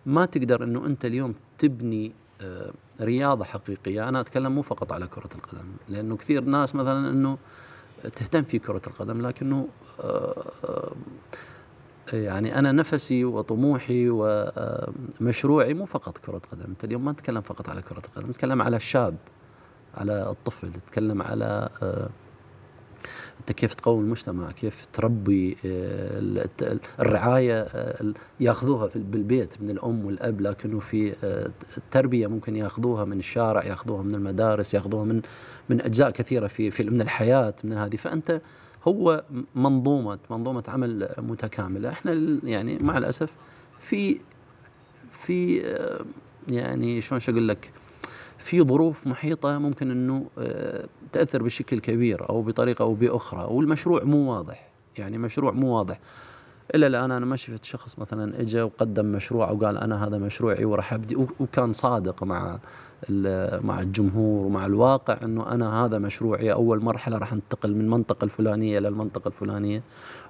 [0.05, 4.09] ما تقدر إنه أنت اليوم تبني آه، رياضة حقيقية.
[4.09, 7.37] أنا أتكلم مو فقط على كرة القدم لأنه كثير ناس مثلا إنه
[8.03, 9.67] تهتم في كرة القدم لكنه
[9.99, 10.91] آه، آه،
[12.13, 16.63] يعني أنا نفسي وطموحي ومشروعي مو فقط كرة قدم.
[16.63, 19.15] أنت اليوم ما تتكلم فقط على كرة القدم تتكلم على الشاب
[19.97, 22.09] على الطفل تتكلم على آه،
[23.39, 26.47] أنت كيف تقوي المجتمع كيف تربي آه،
[26.99, 31.15] الرعاية آه، ياخذوها بالبيت من الأم والأب لكنه في
[31.77, 35.21] التربيه ممكن ياخذوها من الشارع ياخذوها من المدارس ياخذوها من
[35.69, 37.95] من أجزاء كثيرة في في من الحياة من هذه.
[37.95, 38.41] فأنت
[38.87, 39.23] هو
[39.55, 41.89] منظومة منظومة عمل متكاملة.
[41.89, 43.35] إحنا يعني مع الأسف
[43.79, 44.19] في
[45.11, 46.05] في آه،
[46.49, 47.71] يعني شلون أقول لك؟
[48.37, 54.31] في ظروف محيطة ممكن إنه آه، تأثر بشكل كبير أو بطريقة أو بأخرى والمشروع مو
[54.31, 54.69] واضح.
[54.97, 55.99] يعني مشروع مو واضح.
[56.75, 60.93] إلى الان أنا ما شفت شخص مثلا اجى وقدم مشروع وقال أنا هذا مشروعي وراح
[60.93, 62.59] أبدي وكان صادق مع
[63.61, 68.77] مع الجمهور ومع الواقع إنه أنا هذا مشروعي أول مرحلة راح أنتقل من المنطقة الفلانية
[68.77, 69.83] إلى المنطقة الفلانية.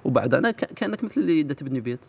[0.04, 2.06] وبعد أنا كأنك مثل اللي تبني بيت.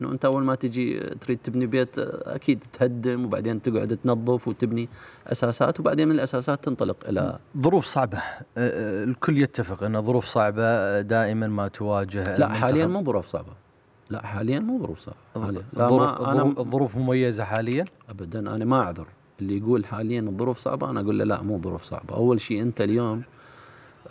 [0.00, 4.88] إنه أنت أول ما تجي تريد تبني بيت أكيد تهدم وبعدين تقعد تنظف وتبني
[5.26, 8.18] أساسات وبعدين من الأساسات تنطلق إلى ظروف صعبة.
[8.18, 8.22] آه،
[8.58, 12.86] آه، الكل يتفق أن ظروف صعبة دائما ما تواجه لا حاليا.
[12.86, 13.67] مو ظروف صعبة.
[14.10, 15.62] لا حاليا مو ظروف صعبة حاليا.
[15.76, 19.06] الظروف, أنا الظروف, الظروف مميزة حاليا؟ ابدا أنا ما أعذر.
[19.40, 22.14] اللي يقول حاليا الظروف صعبة أنا أقول له لا مو ظروف صعبة.
[22.16, 23.22] أول شيء أنت اليوم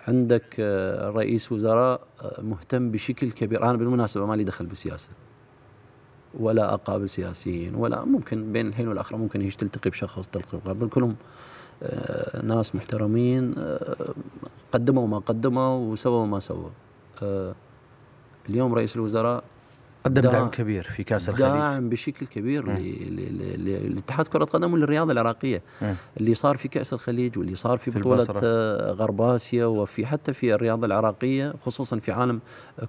[0.08, 3.64] عندك آه، رئيس وزراء آه، مهتم بشكل كبير.
[3.64, 5.10] أنا بالمناسبة ما لي دخل بالسياسة.
[6.40, 11.16] ولا أقابل سياسيين ولا ممكن بين الحين والآخرة ممكن هيش تلتقي بشخص تلقي بقابل كلهم
[11.84, 13.56] آه، ناس محترمين
[14.72, 16.70] قدموا ما قدموا وسووا ما سووا.
[18.50, 19.44] اليوم رئيس الوزراء
[20.08, 20.36] قدم داعم.
[20.36, 22.66] دعم كبير في كأس الخليج داعم بشكل كبير
[23.94, 25.96] لاتحاد كرة القدم وللرياضة العراقية مم.
[26.20, 28.92] اللي صار في كأس الخليج واللي صار في, في بطولة البصرة.
[28.92, 32.40] غرب آسيا وفي حتى في الرياضة العراقية خصوصا في عالم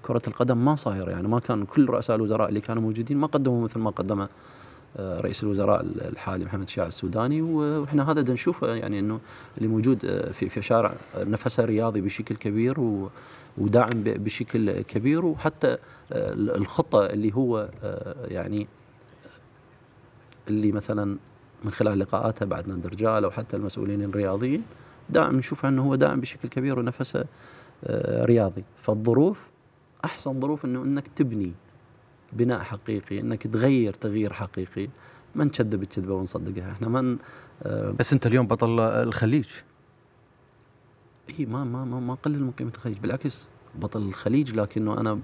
[0.02, 3.64] كرة القدم ما صاير يعني ما كان كل رؤساء الوزراء اللي كانوا موجودين ما قدموا
[3.64, 4.28] مثل ما قدم آه،
[5.00, 7.42] رئيس الوزراء الحالي محمد شاع السوداني.
[7.42, 9.20] وإحنا هذا نشوفه يعني إنه
[9.58, 12.80] اللي موجود آه، في في شارع آه، نفسه رياضي بشكل كبير
[13.58, 15.24] وداعم بشكل كبير.
[15.24, 15.76] وحتى
[16.12, 18.66] آه، الخطة اللي هو آه، يعني
[20.48, 21.16] اللي مثلا
[21.64, 24.62] من خلال لقاءاته بعد نادي الرجال أو حتى المسؤولين الرياضيين
[25.10, 27.24] داعم نشوف إنه هو داعم بشكل كبير ونفسه
[27.84, 28.64] آه، رياضي.
[28.82, 29.48] فالظروف
[30.04, 31.52] أحسن ظروف إنه إنك تبني
[32.32, 34.88] بناء حقيقي إنك تغير تغيير حقيقي.
[35.34, 36.72] ما نكذب الكذبه ونصدقها.
[36.72, 37.18] إحنا ما ن-
[37.62, 39.46] آه، بس أنت اليوم بطل الخليج.
[41.28, 42.98] هي ما ما ما ما قلل من قيمة الخليج.
[42.98, 45.18] بالعكس بطل الخليج لكنه أنا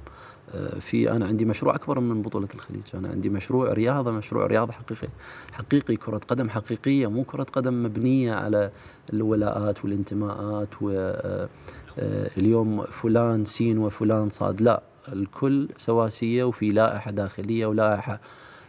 [0.54, 2.82] آه، في أنا عندي مشروع أكبر من بطولة الخليج.
[2.94, 5.08] أنا عندي مشروع رياضة مشروع رياضة حقيقي.
[5.52, 8.70] حقيقي كرة قدم حقيقية مو كرة قدم مبنية على
[9.12, 10.68] الولاءات والانتماءات
[11.98, 14.60] واليوم فلان سين وفلان صاد.
[14.62, 18.20] لا الكل سواسية وفي لائحة داخلية ولائحة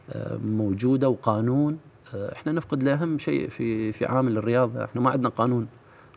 [0.09, 1.77] آه، موجودة وقانون
[2.15, 4.83] آه، إحنا نفقد لاهم شيء في في عامل الرياضة.
[4.85, 5.67] إحنا ما عندنا قانون.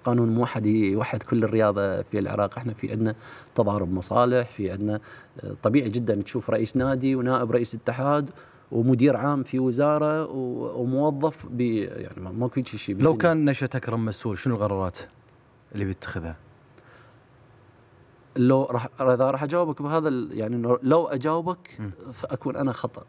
[0.05, 2.59] قانون موحد يوحد كل الرياضة في العراق.
[2.59, 3.15] إحنا في عندنا
[3.55, 5.01] تضارب مصالح في عندنا
[5.41, 8.31] آه، طبيعي جدا تشوف رئيس نادي ونائب رئيس اتحاد
[8.73, 10.27] ومدير عام في وزارة
[10.77, 13.17] وموظف يعني ما- ماكو شيء لو.
[13.17, 14.99] كان نشأة أكرم مسؤول شنو القرارات
[15.75, 16.37] اللي بيتخذها؟
[18.39, 21.79] لو راح إذا راح أجاوبك بهذا يعني إنه لو أجاوبك.
[22.13, 23.03] فأكون أنا خطأ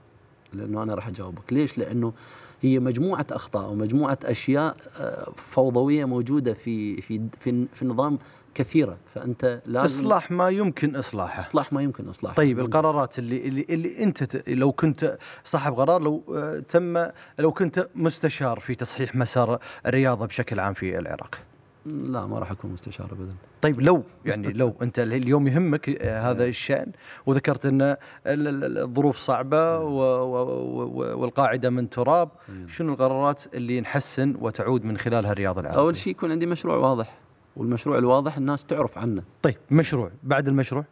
[0.54, 1.54] لأنه أنا راح أجاوبك.
[1.54, 2.14] ليش؟ لأنه
[2.62, 8.20] هي مجموعة أخطاء ومجموعة أشياء آه، فوضوية موجودة في في في, في النظام
[8.54, 8.98] كثيرة.
[9.14, 11.40] فأنت لازم إصلاح ما يمكن إصلاحه.
[11.40, 12.36] إصلاح ما يمكن إصلاحه.
[12.36, 17.08] طيب القرارات اللي اللي, اللي أنت لو كنت صاحب قرار لو آه، تم
[17.40, 21.40] لو كنت مستشار في تصحيح مسار الرياضه بشكل عام في العراق.
[21.86, 23.36] لا ما راح أكون مستشار ابدا.
[23.62, 26.92] طيب لو يعني لو أنت اليوم يهمك آه، هذا الشأن
[27.26, 32.30] وذكرت إن ال- ال- الظروف صعبة و- والقاعدة من تراب،
[32.68, 37.18] شنو القرارات اللي نحسن وتعود من خلالها الرياضه العراقيه؟ أول شيء يكون عندي مشروع واضح
[37.58, 39.24] والمشروع الواضح الناس تعرف عنه.
[39.42, 40.86] طيب مشروع بعد المشروع؟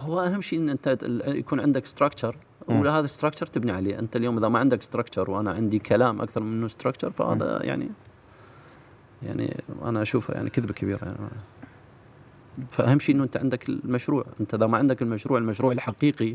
[0.00, 2.36] هو أهم شيء إن أنت يكون عندك structure.
[2.68, 3.98] وهذا ال structure تبني عليه.
[3.98, 7.88] أنت اليوم إذا ما عندك structure وأنا عندي كلام أكثر من structure فهذا يعني
[9.26, 11.04] يعني أنا اشوفه يعني كذبة كبيرة.
[11.04, 11.16] يعني
[12.70, 14.24] فأهم شيء إنه أنت عندك المشروع.
[14.40, 16.34] أنت إذا ما عندك المشروع المشروع الحقيقي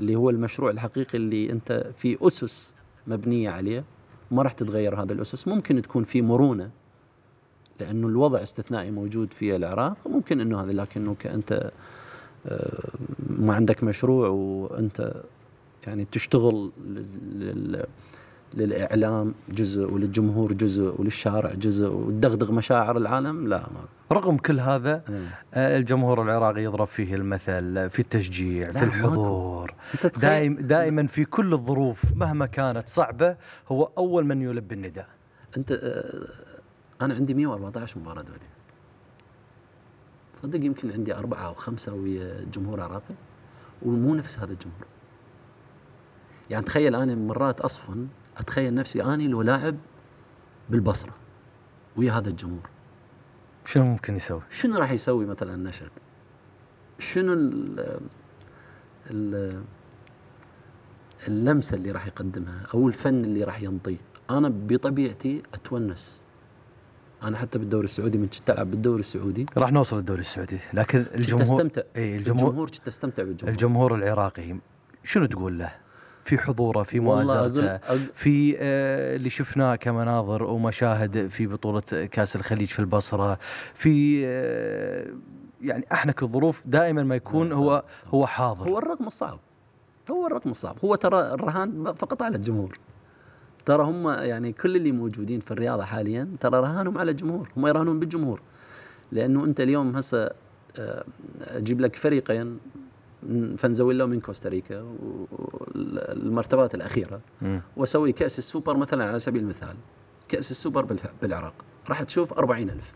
[0.00, 2.74] اللي هو المشروع الحقيقي اللي أنت في أسس
[3.06, 3.84] مبنية عليه
[4.30, 5.48] ما راح تتغير هذا الأسس.
[5.48, 6.70] ممكن تكون في مرونة
[7.80, 9.96] لأنه الوضع استثنائي موجود في العراق.
[10.06, 11.70] ممكن إنه هذا لكنه كأنت
[12.46, 12.88] آه،
[13.30, 15.22] ما عندك مشروع وأنت
[15.86, 17.86] يعني تشتغل لل-
[18.54, 25.28] للإعلام جزء وللجمهور جزء وللشارع جزء وتدغدغ مشاعر العالم لا ما رغم كل هذا إيه.
[25.54, 28.82] آه، الجمهور العراقي يضرب فيه المثل في التشجيع في.
[28.84, 29.74] الحضور.
[30.16, 33.36] دائم دائما في كل الظروف مهما كانت صعبة
[33.68, 35.08] هو أول من يلبي النداء.
[35.56, 38.52] أنت آه، أنا عندي 114 مباراة دوليه
[40.42, 43.14] صدق يمكن عندي أربعة أو خمسة ويا جمهور عراقي
[43.82, 44.86] ومو نفس هذا الجمهور.
[46.50, 48.06] يعني تخيل أنا مرات أصفن
[48.38, 49.76] أتخيل نفسي أني لو لاعب
[50.70, 51.14] بالبصرة
[51.96, 52.68] ويا هذا الجمهور.
[53.64, 55.90] شنو ممكن يسوي؟ شنو راح يسوي مثلا نشد؟
[56.98, 58.00] شنو ال
[59.10, 59.62] ال
[61.28, 63.96] اللمسة اللي راح يقدمها أو الفن اللي راح ينطيه؟
[64.30, 66.22] أنا بطبيعتي أتونس.
[67.22, 69.46] أنا حتى بالدوري السعودي من كنت ألعب بالدوري السعودي.
[69.56, 70.58] راح نوصل للدوري السعودي.
[70.74, 71.82] لكن كنت الجمهور أستمتع.
[71.96, 73.52] إي الجمهور الجمهور كنت أستمتع بالجمهور.
[73.52, 74.56] الجمهور العراقي
[75.04, 75.81] شنو تقول له؟
[76.24, 77.76] في حضوره في مؤازرته
[78.14, 81.80] في آه، اللي شفناه كمناظر ومشاهد في بطولة
[82.10, 83.38] كأس الخليج في البصرة
[83.74, 85.06] في آه،
[85.62, 88.68] يعني أحنك الظروف دائما ما يكون هو هو حاضر.
[88.68, 89.38] هو الرقم الصعب
[90.10, 92.78] هو الرقم الصعب هو ترى الرهان فقط على الجمهور.
[93.66, 97.48] ترى هم يعني كل اللي موجودين في الرياضة حاليا ترى رهانهم على الجمهور.
[97.56, 98.40] هم يراهنون بالجمهور.
[99.12, 100.30] لأنه أنت اليوم هسه
[100.78, 101.04] آه،
[101.40, 102.58] أجيب لك فريقين
[103.22, 104.84] من فنزويلا ومن كوستاريكا
[105.32, 107.20] والمرتبات الأخيرة.
[107.76, 109.76] وأسوي كأس السوبر مثلا على سبيل المثال
[110.28, 111.54] كأس السوبر بالعراق.
[111.88, 112.94] راح تشوف 40000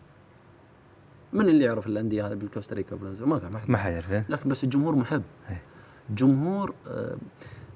[1.32, 3.92] من اللي يعرف الأندية هذه بالكوستاريكا ما كان ما حد.
[3.92, 5.22] يعرف؟ لكن بس الجمهور محب.
[5.50, 5.62] إيه.
[6.10, 7.16] جمهور آه،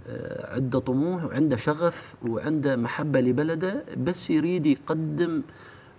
[0.06, 5.42] آه، عنده طموح وعنده شغف وعنده محبة لبلده بس يريد يقدم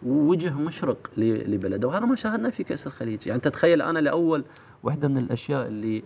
[0.03, 1.87] وجه مشرق لبلده.
[1.87, 3.27] وهذا ما شاهدناه في كأس الخليج.
[3.27, 4.43] يعني تتخيل أنا لأول
[4.83, 6.03] واحدة من الأشياء اللي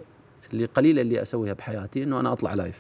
[0.56, 2.78] اللي قليلة اللي أسويها بحياتي إنه أنا أطلع live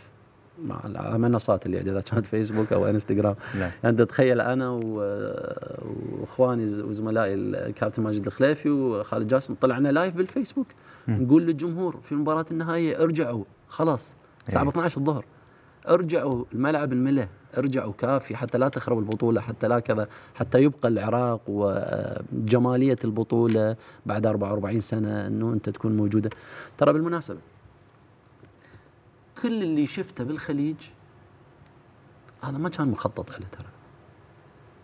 [0.64, 3.72] مع على منصات اللي إذا كانت فيسبوك أو انستغرام نعم.
[3.84, 4.70] يعني تتخيل أنا
[6.20, 10.68] وإخواني وزملائي الكابتن ماجد الخليفي وخالد جاسم طلعنا live بالفيسبوك.
[11.08, 11.24] مم.
[11.24, 13.44] نقول للجمهور في المباراه النهائية ارجعوا.
[13.68, 14.16] خلاص.
[14.48, 14.70] الساعة إيه.
[14.70, 15.26] 12 الظهر.
[15.90, 16.46] ارجعوا.
[16.54, 18.36] الملعب المله ارجعوا كافي.
[18.36, 20.08] حتى لا تخرب البطولة حتى لا كذا.
[20.36, 26.30] حتى يبقى العراق وجماليه البطولة بعد 44 سنة إنه أنت تكون موجودة.
[26.78, 27.38] ترى بالمناسبة
[29.46, 30.76] كل اللي شفته بالخليج
[32.42, 33.70] هذا ما كان مخطط له ترى.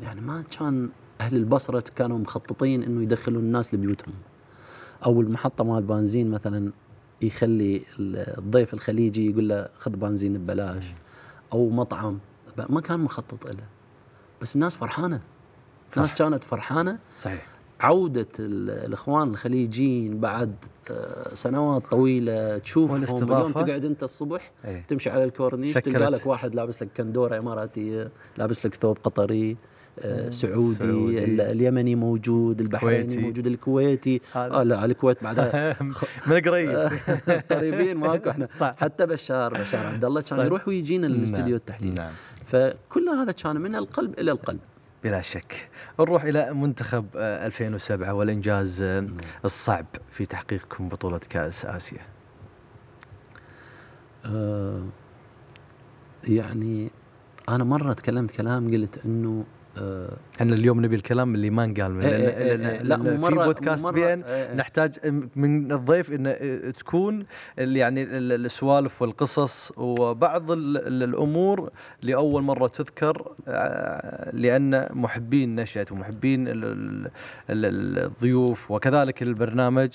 [0.02, 0.89] يعني ما كان
[1.21, 4.13] أهل البصرة كانوا مخططين إنه يدخلون الناس لبيوتهم.
[5.06, 6.71] أو المحطه مال بنزين مثلا
[7.21, 10.93] يخلي الضيف الخليجي يقول له خذ بنزين ببلاش
[11.54, 12.19] أو مطعم
[12.69, 13.67] ما كان مخطط له.
[14.41, 15.21] بس الناس فرحانة.
[15.97, 16.13] الناس.
[16.13, 17.00] كانت فرحانة.
[17.17, 17.47] صحيح.
[17.82, 20.56] عودة ال- الإخوان الخليجيين بعد
[20.91, 23.04] آه، سنوات طويلة تشوفهم.
[23.04, 24.86] اليوم تقعد أنت الصبح إيه.
[24.88, 25.74] تمشي على الكورنيش.
[25.74, 29.58] تلقى لك واحد لابس لك كندورة إماراتية لابس لك ثوب قطري
[30.00, 30.32] آه، مم.
[30.32, 31.24] سعودي, سعودي.
[31.24, 33.20] ال- اليمني موجود البحريني كويتي.
[33.22, 34.22] موجود الكويتي.
[34.36, 35.78] آه لا الكويت بعدها
[36.28, 36.89] من قريب
[37.52, 40.39] قريبين ماكو إحنا صح حتى بشار بشار عبد الله كان.
[40.39, 41.56] يروح ويجينا الاستوديو نعم.
[41.56, 42.12] التحليل نعم
[42.46, 44.60] فكل هذا كان من القلب إلى القلب
[45.03, 45.69] بلا شك.
[45.99, 49.07] نروح إلى منتخب آه، 2007 والإنجاز آه،
[49.45, 52.01] الصعب في تحقيقكم بطولة كأس آسيا.
[54.25, 54.83] آه
[56.23, 56.91] يعني
[57.49, 59.61] أنا مرة تكلمت كلام قلت إنه آه
[60.41, 62.97] إحنا اليوم نبي الكلام اللي ما انقال من إيه إيه إيه لا
[63.29, 64.53] في بودكاست إيه إيه.
[64.55, 64.95] نحتاج
[65.36, 66.31] من الضيف انه
[66.71, 67.25] تكون
[67.57, 71.69] يعني ال- السوالف والقصص وبعض ال- ال- الأمور
[72.01, 77.12] لأول مرة تذكر آه، لأن محبين نشأة ومحبين ال- ال-
[77.49, 79.89] ال- الضيوف وكذلك البرنامج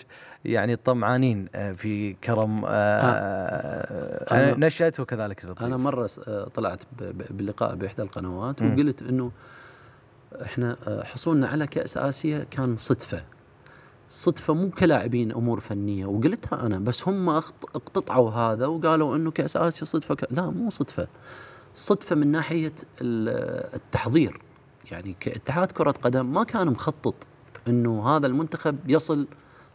[0.45, 7.03] يعني طمعانين آه، في كرم آه، أنا- نشأة وكذلك الضيوف أنا مرة آه، طلعت ب-
[7.05, 8.63] ب- باللقاء بإحدى القنوات.
[8.63, 9.31] وقلت إنه
[10.35, 13.25] إحنا آه، حصولنا على كأس آسيا كان صدفة.
[14.09, 16.07] صدفة مو كلاعبين أمور فنية.
[16.07, 20.33] وقلتها أنا بس هم اقتطعوا هذا وقالوا إنه كأس آسيا صدفة ك...
[20.33, 21.09] لا مو صدفة.
[21.75, 24.41] صدفة من ناحية ال- التحضير.
[24.91, 27.15] يعني كاتحاد كرة قدم ما كان مخطط
[27.69, 29.27] إنه هذا المنتخب يصل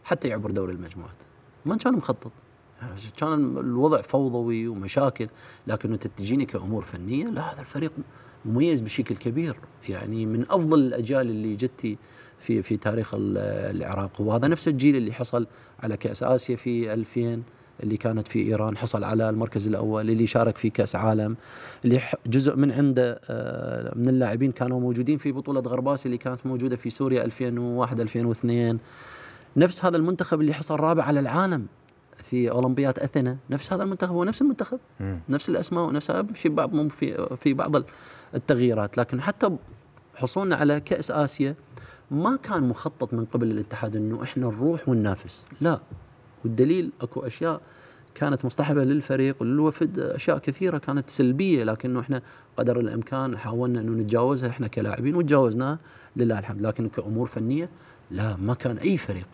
[0.04, 1.22] حتى يعبر دوري المجموعات.
[1.66, 2.32] ما كان مخطط.
[2.82, 5.28] يعني كان الوضع فوضوي ومشاكل
[5.66, 7.92] لكن تجيني كأمور فنية لا هذا الفريق
[8.44, 9.56] مميز بشكل كبير.
[9.88, 11.98] يعني من أفضل الأجيال اللي جتي
[12.38, 13.38] في في تاريخ ال-
[13.76, 14.20] العراق.
[14.20, 15.46] وهذا نفس الجيل اللي حصل
[15.80, 17.42] على كأس آسيا في 2000
[17.82, 21.36] اللي كانت في إيران حصل على المركز الأول اللي شارك في كأس عالم
[21.84, 26.76] اللي جزء من عنده آه، من اللاعبين كانوا موجودين في بطولة غرباسي اللي كانت موجودة
[26.76, 28.78] في سوريا 2001 2002
[29.56, 31.66] نفس هذا المنتخب اللي حصل رابع على العالم.
[32.32, 35.20] في اولمبياد أثينا نفس هذا المنتخب هو نفس المنتخب مم.
[35.28, 37.72] نفس الأسماء ونفسها في بعض في في بعض
[38.34, 38.98] التغييرات.
[38.98, 39.50] لكن حتى
[40.14, 41.54] حصولنا على كأس آسيا
[42.10, 45.44] ما كان مخطط من قبل الاتحاد إنه إحنا نروح وننافس.
[45.60, 45.80] لا.
[46.44, 47.60] والدليل أكو أشياء
[48.14, 52.22] كانت مصطحبة للفريق وللوفد أشياء كثيرة كانت سلبية لكنه إحنا
[52.56, 55.78] قدر الإمكان حاولنا إنه نتجاوزها إحنا كلاعبين وتجاوزناها
[56.16, 56.60] لله الحمد.
[56.60, 57.68] لكن كأمور فنية
[58.10, 59.28] لا ما كان أي فريق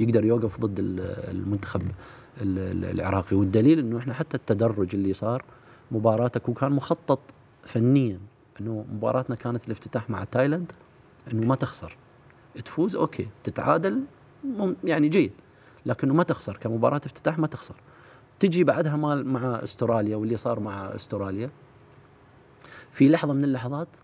[0.00, 1.80] يقدر يوقف ضد ال- المنتخب.
[1.80, 1.92] ال- ال-
[2.42, 3.36] العراقي.
[3.36, 5.44] والدليل إنه إحنا حتى التدرج اللي صار
[5.90, 7.20] مباراتك وكان مخطط
[7.64, 8.18] فنيا
[8.60, 10.72] إنه مباراتنا كانت الافتتاح مع تايلاند
[11.32, 11.96] إنه ما تخسر.
[12.64, 14.02] تفوز okay تتعادل
[14.84, 15.32] يعني جيد
[15.86, 16.56] لكنه ما تخسر.
[16.56, 17.76] كمباراة افتتاح ما تخسر.
[18.38, 21.50] تجي بعدها مع أستراليا واللي صار مع أستراليا
[22.92, 23.96] في لحظة من اللحظات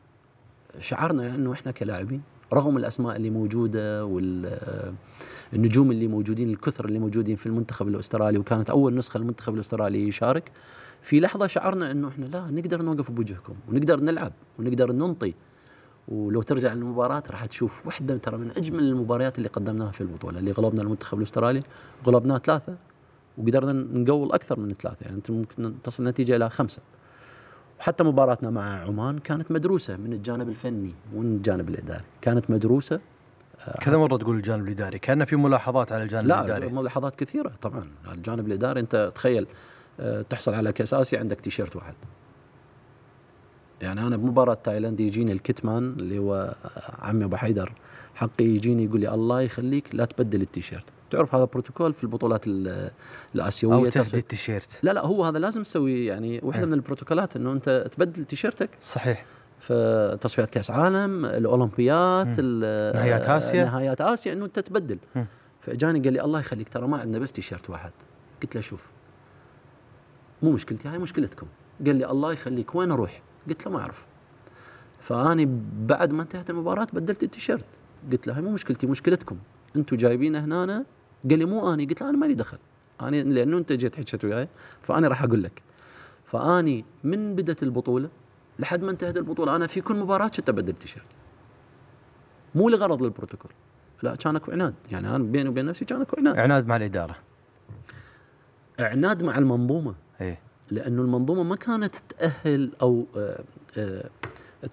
[0.79, 7.47] شعرنا إنه إحنا كلاعبين رغم الأسماء اللي موجودة والنجوم اللي موجودين الكثر اللي موجودين في
[7.47, 10.53] المنتخب الأسترالي وكانت أول نسخة للمنتخب الأسترالي يشارك
[11.03, 15.35] في لحظة شعرنا إنه إحنا لا نقدر نوقف بوجهكم ونقدر نلعب ونقدر ننطي.
[16.09, 20.53] ولو ترجع للمباراة راح تشوف واحدة ترى من أجمل المباريات اللي قدمناها في البطولة اللي
[20.53, 21.61] غلبنا المنتخب الأسترالي
[22.07, 22.77] غلبناه ثلاثة
[23.39, 26.83] وقدرنا نقول أكثر من ثلاثة يعني أنت ممكن تصل نتيجة إلى خمسة.
[27.85, 32.05] وحتى مباراتنا مع عمان كانت مدروسة من الجانب الفني ومن الجانب الإداري.
[32.21, 33.01] كانت مدروسة
[33.81, 36.73] كذا مرة تقول الجانب الإداري كأن في ملاحظات على الجانب لا الإداري.
[36.73, 37.83] ملاحظات كثيرة طبعا.
[38.13, 39.47] الجانب الإداري أنت تخيل
[40.01, 41.95] آه، تحصل على كأس آسيا عندك تيشيرت واحد.
[43.83, 46.55] يعني أنا بمباراة تايلاند يجيني الكتمان اللي هو
[46.99, 47.73] عمي أبو حيدر
[48.15, 50.85] حقي يجيني يقول لي الله يخليك لا تبدل التيشيرت.
[51.11, 52.91] تعرف هذا بروتوكول في البطولات ال-
[53.35, 54.79] الآسيوية أو تهدي التيشيرت.
[54.83, 56.67] لا لا هو هذا لازم تسوي يعني واحدة إيه.
[56.67, 59.25] من البروتوكولات إنه أنت تبدل تيشيرتك صحيح.
[59.61, 63.65] في تصفيات كأس عالم الأولمبيات نهايات آسيا.
[63.65, 64.99] نهايات آسيا إنه أنت تبدل.
[65.61, 67.93] فإجاني قال لي الله يخليك ترى ما عندنا بس تيشيرت واحد.
[68.43, 68.87] قلت له شوف
[70.43, 71.47] مو مشكلتي هاي مشكلتكم.
[71.87, 74.07] قال لي الله يخليك وين أروح؟ قلت له ما أعرف.
[75.01, 77.65] فأني بعد ما انتهت المباراة بدلت التيشيرت.
[78.13, 79.37] قلت له هاي مو مشكلتي مشكلتكم.
[79.77, 80.85] أنتم جايبينه هنا
[81.31, 81.87] قال لي مو آني.
[81.87, 82.59] قلت له أنا مالي دخل.
[83.01, 84.49] أنا لأنه أنت جيت حكيت وياي
[84.83, 85.63] فأنا راح أقول لك.
[86.25, 88.09] فآني من بدت البطولة
[88.59, 91.07] لحد ما انتهت البطولة أنا في كل مباراة كنت أبدل تيشيرت
[92.55, 93.51] مو لغرض البروتوكول
[94.03, 94.75] لا كان اكو عناد.
[94.91, 96.39] يعني أنا بيني وبين نفسي كان اكو عناد.
[96.39, 97.17] عناد مع الإدارة.
[98.79, 99.95] عناد مع المنظومة.
[100.21, 100.39] إيه.
[100.71, 103.45] لأنه المنظومة ما كانت تأهل أو آه،
[103.79, 104.11] آه،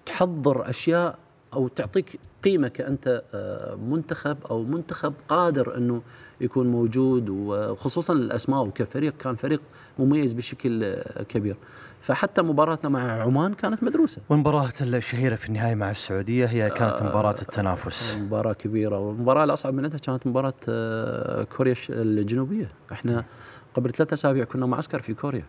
[0.06, 1.18] تحضر أشياء
[1.54, 6.02] أو تعطيك قيمة كأنت آه، منتخب أو منتخب قادر إنه
[6.40, 9.60] يكون موجود وخصوصا الأسماء وكفريق كان فريق
[9.98, 11.56] مميز بشكل آه، كبير.
[12.00, 14.22] فحتى مباراتنا مع عمان كانت مدروسة.
[14.28, 18.16] والمباراة الشهيرة في النهاية مع السعودية هي كانت آه، مباراة التنافس.
[18.16, 18.98] مباراة كبيرة.
[18.98, 22.68] والمباراة الأصعب منها كانت مباراة آه، كوريا الجنوبية.
[22.92, 23.24] إحنا
[23.74, 25.44] قبل ثلاثة أسابيع كنا معسكر في كوريا.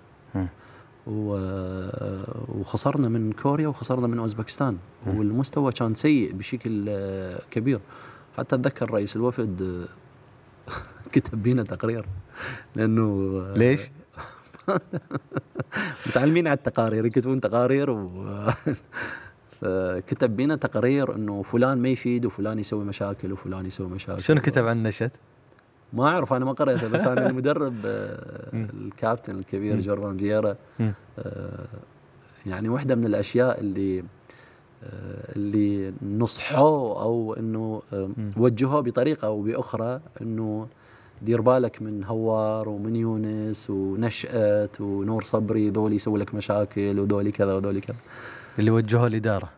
[1.08, 5.20] وخسرنا من كوريا وخسرنا من أوزبكستان مم.
[5.20, 7.80] والمستوى كان سيء بشكل آه، كبير
[8.38, 10.72] حتى أتذكر رئيس الوفد آه،
[11.14, 12.06] كتب بينا تقرير
[12.76, 13.04] لأنه
[13.46, 13.82] آه، ليش؟
[16.08, 18.10] متعلمين على التقارير يكتبون تقارير و
[19.62, 24.68] فكتب بينا تقارير إنه فلان ما يفيد وفلان يسوي مشاكل وفلان يسوي مشاكل شنو كتب
[24.68, 25.12] عن النشد؟
[25.94, 28.54] ما أعرف أنا ما قريته بس أنا المدرب آه،.
[28.54, 29.80] الكابتن الكبير مم.
[29.80, 30.56] جورفان فييرا.
[31.20, 31.66] آه،
[32.46, 34.00] يعني واحدة من الأشياء اللي
[34.84, 37.82] آه، اللي نصحوه أو إنه.
[38.38, 40.68] وجهوه بطريقة أو بأخرى إنه
[41.22, 47.54] دير بالك من هوار ومن يونس ونشأت ونور صبري ذول يسوي لك مشاكل وذولي كذا
[47.54, 47.96] وذولي كذا
[48.60, 49.50] اللي وجهوه الإدارة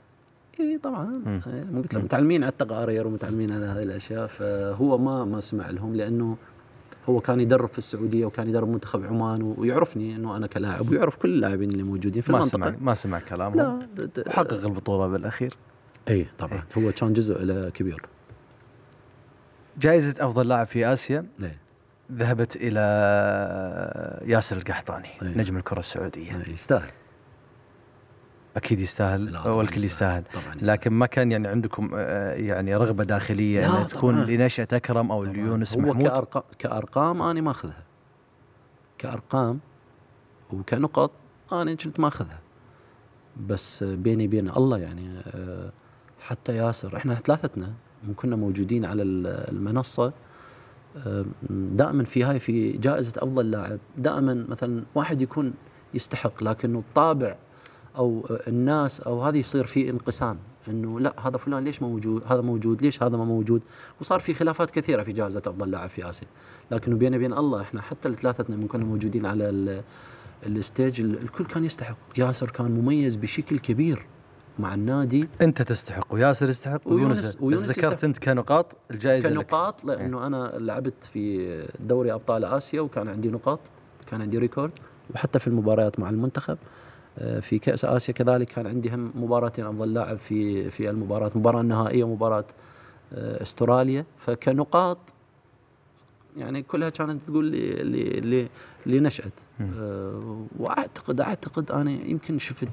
[0.60, 1.42] اي طبعا.
[1.48, 1.98] إيه، ما قلت.
[1.98, 6.38] متعلمين على التقارير ومتعلمين على هذه الأشياء فهو ما ما سمع لهم لأنه
[7.10, 11.30] هو كان يدرب في السعودية وكان يدرب منتخب عمان ويعرفني إنه أنا كلاعب ويعرف كل
[11.30, 12.58] اللاعبين اللي موجودين في ما المنطقة.
[12.58, 13.58] سمع ما سمع كلامهم.
[13.58, 13.88] لا
[14.28, 15.58] وحقق البطولة بالأخير.
[16.10, 16.64] اي طبعا.
[16.78, 18.06] هو كان جزء له كبير.
[19.80, 21.52] جائزة أفضل لاعب في آسيا اي
[22.12, 22.80] ذهبت إلى
[24.26, 25.28] ياسر القحطاني أي.
[25.36, 26.32] نجم الكرة السعودية.
[26.48, 26.92] إي، يستاهل.
[28.56, 30.68] أكيد يستاهل والكل يستاهل طبعا يستاهل.
[30.68, 34.22] لكن ما كان يعني عندكم آه، يعني رغبة داخلية لا، أن تكون.
[34.24, 35.34] لنشأة أو طبعاً.
[35.34, 37.84] ليونس هو محمود كأرقام كأرقام أنا ماخذها
[38.98, 39.60] كأرقام
[40.54, 41.12] وكنقط
[41.52, 42.40] أنا كنت ماخذها
[43.48, 45.72] بس بيني بين الله يعني آه،
[46.20, 47.74] حتى ياسر إحنا ثلاثتنا
[48.16, 50.14] كنا موجودين على ال- المنصة
[51.08, 55.54] آه، دائما في هاي في جائزة أفضل لاعب دائما مثلا واحد يكون
[55.94, 57.36] يستحق لكنه الطابع
[57.98, 60.38] أو الناس أو هذه يصير في انقسام
[60.68, 63.62] إنه لا هذا فلان ليش موجود؟ هذا موجود ليش هذا ما موجود؟
[64.02, 66.28] وصار في خلافات كثيرة في جائزة أفضل لاعب في آسيا.
[66.72, 69.82] لكنه بيني وبين الله إحنا حتى الثلاثتنا من كنا موجودين على ال-
[70.46, 71.98] ال stage ال- الكل كان يستحق.
[72.18, 74.06] ياسر كان مميز بشكل كبير
[74.60, 75.28] مع النادي.
[75.42, 78.04] أنت تستحق وياسر يستحق ويونس- ويونس, بس ذكرت.
[78.04, 79.36] أنت كنقاط الجائزة لك.
[79.36, 83.60] كنقاط لأنه أنا لعبت في دوري أبطال آسيا وكان عندي نقاط
[84.08, 84.72] كان عندي record
[85.16, 86.58] وحتى في المباريات مع المنتخب.
[87.42, 92.04] في كأس آسيا كذلك كان عندي هم مباراتين أفضل لاعب في في المباراة المباراه النهائيه
[92.04, 92.46] ومباراة
[93.14, 94.98] آه، أستراليا فكنقاط
[96.38, 98.50] يعني كلها كانت تقول لي اللي اللي
[98.86, 99.40] اللي نشأت.
[99.80, 102.68] آه، وأعتقد أعتقد أنا يمكن شفت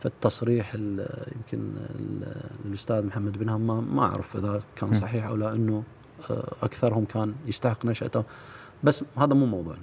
[0.00, 4.88] في التصريح ال- يمكن ال- الأستاذ محمد بن همام ما أعرف إذا كان.
[4.92, 5.82] صحيح أو لا إنه
[6.30, 8.24] آه، أكثرهم كان يستحق نشأته
[8.84, 9.82] بس هذا مو موضوعنا.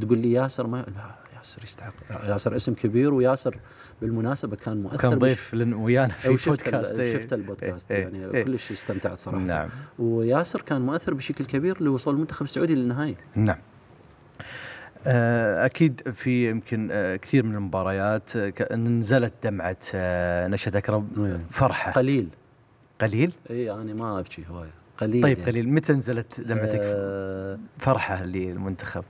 [0.00, 1.14] تقول لي ياسر ما لا
[1.44, 1.94] ياسر يستحق
[2.28, 3.58] ياسر اسم كبير وياسر
[4.02, 7.12] بالمناسبة كان مؤثر كان ضيف ويانا في وشفت بودكاست إيه.
[7.12, 8.02] شفت البودكاست إيه.
[8.02, 8.44] يعني إيه.
[8.44, 9.68] كلش استمتعت صراحة نعم
[9.98, 13.58] وياسر كان مؤثر بشكل كبير لوصول المنتخب السعودي للنهائي نعم
[15.06, 19.76] آه، أكيد في يمكن آه، كثير من المباريات آه، نزلت دمعة
[20.46, 21.46] نشأة أكرم إيه.
[21.50, 22.28] فرحة قليل
[23.00, 25.50] قليل إي يعني ما ابكي هواية قليل طيب يعني.
[25.50, 26.82] قليل متى نزلت دمعتك
[27.78, 29.04] فرحة للمنتخب.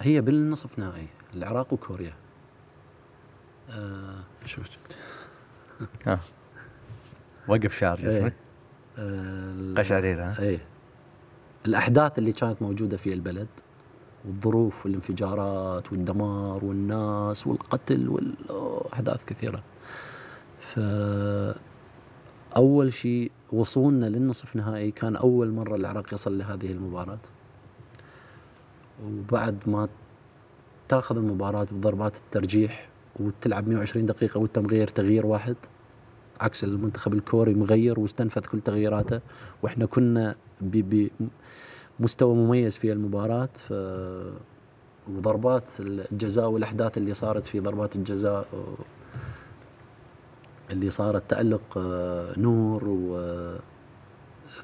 [0.00, 2.14] هي بالنصف نهائي العراق وكوريا.
[3.70, 4.66] آه شوف
[6.06, 6.20] ها.
[7.48, 8.22] وقف شعر جسمك.
[8.22, 8.34] إيه.
[8.98, 10.58] آه قشعريره ها؟ إيه.
[11.66, 13.48] الأحداث اللي كانت موجودة في البلد
[14.24, 19.62] والظروف والانفجارات والدمار والناس والقتل واحداث كثيرة.
[20.60, 20.80] ف
[22.56, 27.18] أول شيء وصولنا للنصف نهائي كان أول مرة العراق يصل لهذه المباراة.
[29.04, 29.88] وبعد ما
[30.88, 32.88] تاخذ المباراة بضربات الترجيح
[33.20, 35.56] وتلعب 120 دقيقة وانت مغير تغيير واحد
[36.40, 39.20] عكس المنتخب الكوري مغير واستنفذ كل تغييراته
[39.62, 43.72] وإحنا كنا بمستوى مميز في المباراة ف
[45.08, 48.46] وضربات الجزاء والأحداث اللي صارت في ضربات الجزاء
[50.70, 52.88] اللي صارت تألق آه، نور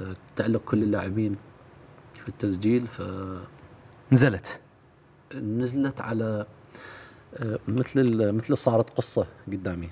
[0.01, 1.37] وتالق كل اللاعبين
[2.15, 2.87] في التسجيل
[4.13, 4.61] نزلت.
[5.31, 6.47] فنزلت على
[7.35, 9.91] آه، مثل مثل صارت قصة قدامي.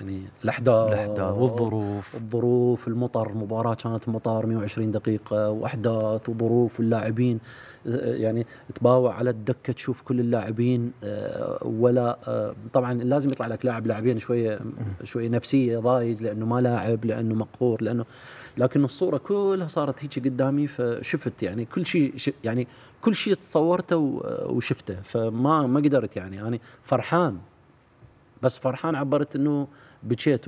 [0.00, 2.14] يعني الأحداث والظروف.
[2.16, 7.38] الظروف المطر مباراة كانت مطر 120 دقيقة وأحداث وظروف واللاعبين
[7.86, 10.92] يعني تباوع على الدكة تشوف كل اللاعبين
[11.62, 12.18] ولا
[12.72, 14.60] طبعا لازم يطلع لك لاعب لاعبين شوية
[15.04, 18.04] شوية نفسية ضايج لأنه ما لاعب لأنه مقهور لأنه
[18.58, 22.66] لكن الصورة كلها صارت هيك قدامي فشفت يعني كل شيء يعني
[23.02, 23.96] كل شيء تصورته
[24.46, 27.38] وشفته فما ما قدرت يعني أنا فرحان.
[28.42, 29.66] بس فرحان عبرت إنه
[30.02, 30.46] بكيت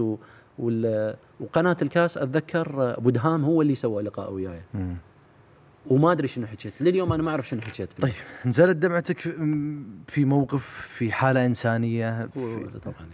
[1.41, 4.61] وقناة الكاس أتذكر أبو دهام هو اللي سوى لقاء وياي.
[5.91, 8.13] وما أدري شنو حكيت لليوم أنا ما أعرف شنو حكيت طيب
[8.47, 9.21] نزلت دمعتك
[10.07, 13.09] في موقف في حالة إنسانية في طبعا.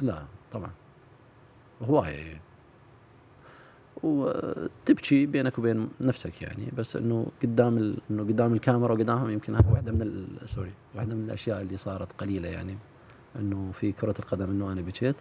[0.00, 0.70] لا طبعا
[1.82, 2.40] هواية.
[4.02, 7.98] وتبكي بينك وبين نفسك يعني بس إنه قدام ال...
[8.10, 10.48] إنه قدام الكاميرا وقدامهم يمكن هذه واحدة من ال...
[10.48, 12.76] سوري واحدة من الأشياء اللي صارت قليلة يعني
[13.36, 15.16] إنه في كرة القدم إنه أنا بكيت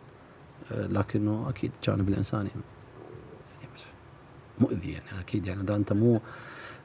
[0.71, 2.49] لكنه أكيد الجانب الإنساني.
[3.61, 3.73] يعني
[4.59, 5.61] مؤذي يعني أكيد يعني.
[5.61, 6.21] إذا أنت مو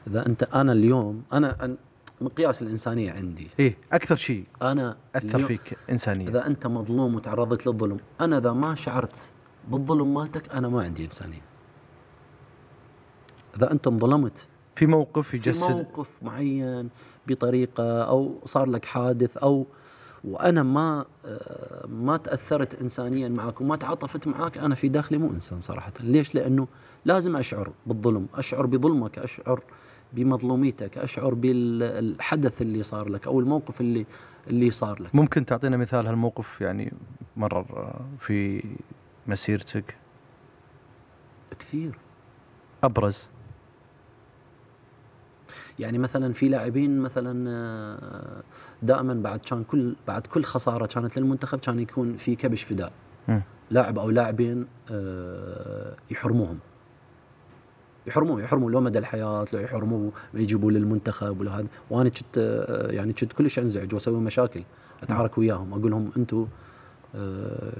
[0.07, 1.77] إذا أنت أنا اليوم أنا
[2.21, 3.49] مقياس الإنسانية عندي.
[3.59, 6.29] إيه أكثر شيء أنا أثر فيك انسانيا.
[6.29, 9.33] إذا أنت مظلوم وتعرضت للظلم أنا إذا ما شعرت
[9.69, 11.43] بالظلم مالتك أنا ما عندي إنسانية.
[13.57, 16.89] إذا أنت انظلمت في موقف في يجسد موقف معين
[17.27, 19.67] بطريقة أو صار لك حادث أو
[20.25, 25.61] وأنا ما آه، ما تأثرت انسانيا معك وما تعاطفت معك أنا في داخلي مو إنسان
[25.61, 25.93] صراحة.
[26.01, 26.69] ليش؟ لأنه
[27.05, 29.63] لازم أشعر بالظلم أشعر بظلمك أشعر
[30.13, 34.07] بمظلوميتك أشعر بالحدث اللي صار لك أو الموقف اللي
[34.51, 35.15] اللي صار لك.
[35.15, 36.93] ممكن تعطينا مثال هالموقف؟ يعني
[37.37, 38.65] مرر في
[39.27, 39.97] مسيرتك؟
[41.59, 41.99] كثير.
[42.85, 43.31] أبرز؟
[45.79, 48.43] يعني مثلا في لاعبين مثلا آه،
[48.83, 52.93] دائما بعد كان كل بعد كل خسارة كانت للمنتخب كان يكون في كبش فداء.
[53.71, 56.59] لاعب أو لاعبين آه، يحرموهم.
[58.07, 61.67] يحرموه يحرموا لو مدى الحياة لو يحرموه يجيبوا للمنتخب ولا هذا.
[61.91, 64.63] وأنا كنت آه، يعني كنت كلش أنزعج وأسوي مشاكل
[65.03, 66.47] أتعارك وياهم أقول لهم أنتم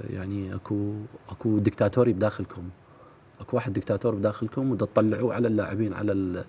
[0.09, 0.93] يعني أكو
[1.29, 2.63] أكو دكتاتوري بداخلكم.
[3.39, 6.45] اكو واحد دكتاتور بداخلكم ودا تطلعوه على اللاعبين على ال-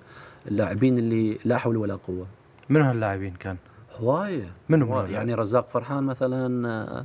[0.49, 2.27] اللاعبين اللي لا حول ولا قوة.
[2.69, 3.57] من هاللاعبين كان؟
[4.01, 4.53] هوايه هواية.
[4.69, 7.05] منو؟ يعني رزاق فرحان مثلا آه،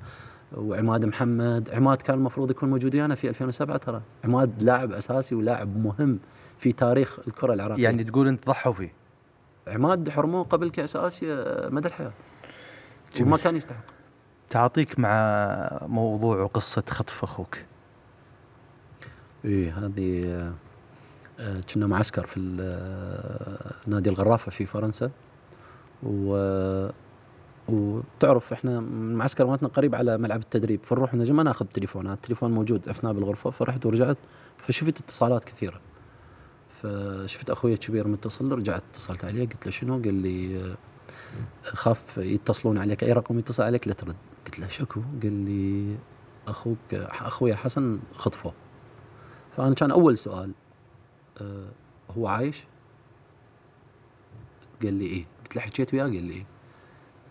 [0.57, 1.69] وعماد محمد.
[1.73, 4.01] عماد كان المفروض يكون موجود ويانا في 2007 ترى.
[4.25, 6.19] عماد لاعب أساسي ولاعب مهم
[6.57, 7.83] في تاريخ الكرة العراقية.
[7.83, 8.93] يعني تقول انت ضحوا فيه؟
[9.67, 12.11] عماد حرموه قبل كاس اسيا مدى الحياة.
[13.21, 13.83] وما كان يستحق.
[14.49, 17.57] تعاطيك مع موضوع وقصة خطف أخوك.
[19.45, 20.53] إيه هذه
[21.39, 25.11] آه، كنا معسكر في آه، نادي الغرافة في فرنسا.
[26.03, 26.89] و
[27.69, 30.83] وتعرف إحنا المعسكر مالتنا قريب على ملعب التدريب.
[30.83, 34.17] فنروح نجي ما ناخذ تليفونات التليفون موجود عفناه بالغرفة فرحت ورجعت.
[34.57, 35.81] فشفت اتصالات كثيرة.
[36.81, 40.75] فشفت أخوي الكبير متصل رجعت اتصلت عليه قلت له شنو؟ قال لي آه،
[41.63, 44.15] خاف يتصلون عليك أي رقم يتصل عليك لا ترد.
[44.45, 45.95] قلت له شكو؟ قال لي
[46.47, 48.53] أخوك أخويا حسن خطفه.
[49.55, 50.51] فأنا كان أول سؤال
[51.41, 51.69] أه
[52.17, 52.65] هو عايش؟
[54.83, 55.25] قال لي إيه.
[55.43, 56.45] قلت له حكيت وياه؟ قال لي إيه.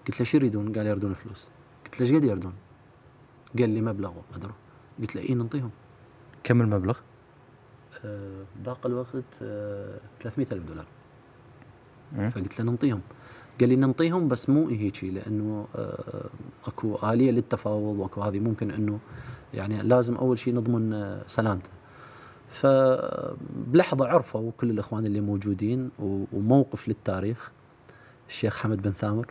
[0.06, 1.50] قلت له شو يريدون؟ قال يردون فلوس.
[1.84, 2.54] قلت له إيش قد يردون
[3.58, 4.54] قال لي مبلغ وقدره.
[5.00, 5.70] قلت له إيه ننطيهم
[6.44, 6.98] كم المبلغ؟
[8.04, 10.86] أه باقي الوقت أه 300 ألف دولار.
[12.12, 12.30] مم.
[12.30, 13.00] فقلت له ننطيهم
[13.60, 16.28] قال لي ننطيهم بس مو هيجي لأنه آه،
[16.66, 18.98] أكو آلية للتفاوض وأكو هذه ممكن إنه
[19.54, 21.70] يعني لازم أول شيء نضمن آه، سلامته.
[22.54, 25.90] فبلحظة عرفوا كل الإخوان اللي موجودين
[26.32, 27.50] وموقف للتاريخ.
[28.28, 29.26] الشيخ حمد بن ثامر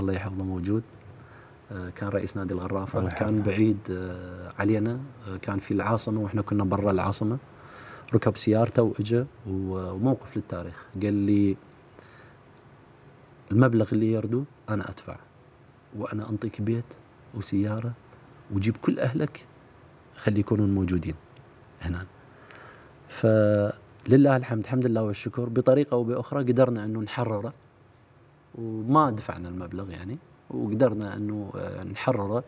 [0.00, 0.82] الله يحفظه موجود.
[1.72, 3.42] آه، كان رئيس نادي الغرافة الله كان.
[3.42, 5.00] بعيد آه، علينا.
[5.28, 7.38] آه، كان في العاصمة وإحنا كنا برا العاصمة.
[8.14, 10.86] ركب سيارته وإجا و- وموقف للتاريخ.
[11.02, 11.56] قال لي
[13.52, 15.16] المبلغ اللي يردو أنا أدفع
[15.96, 16.94] وأنا أنطيك بيت
[17.34, 17.92] وسيارة
[18.54, 19.46] وجيب كل أهلك
[20.16, 21.14] خلي يكونون موجودين
[21.80, 22.06] هنا
[23.08, 27.52] فلله الحمد الحمد لله والشكر بطريقة أو بأخرى قدرنا أنه نحرره
[28.54, 30.18] وما دفعنا المبلغ يعني
[30.50, 32.44] وقدرنا أنه آه، نحرره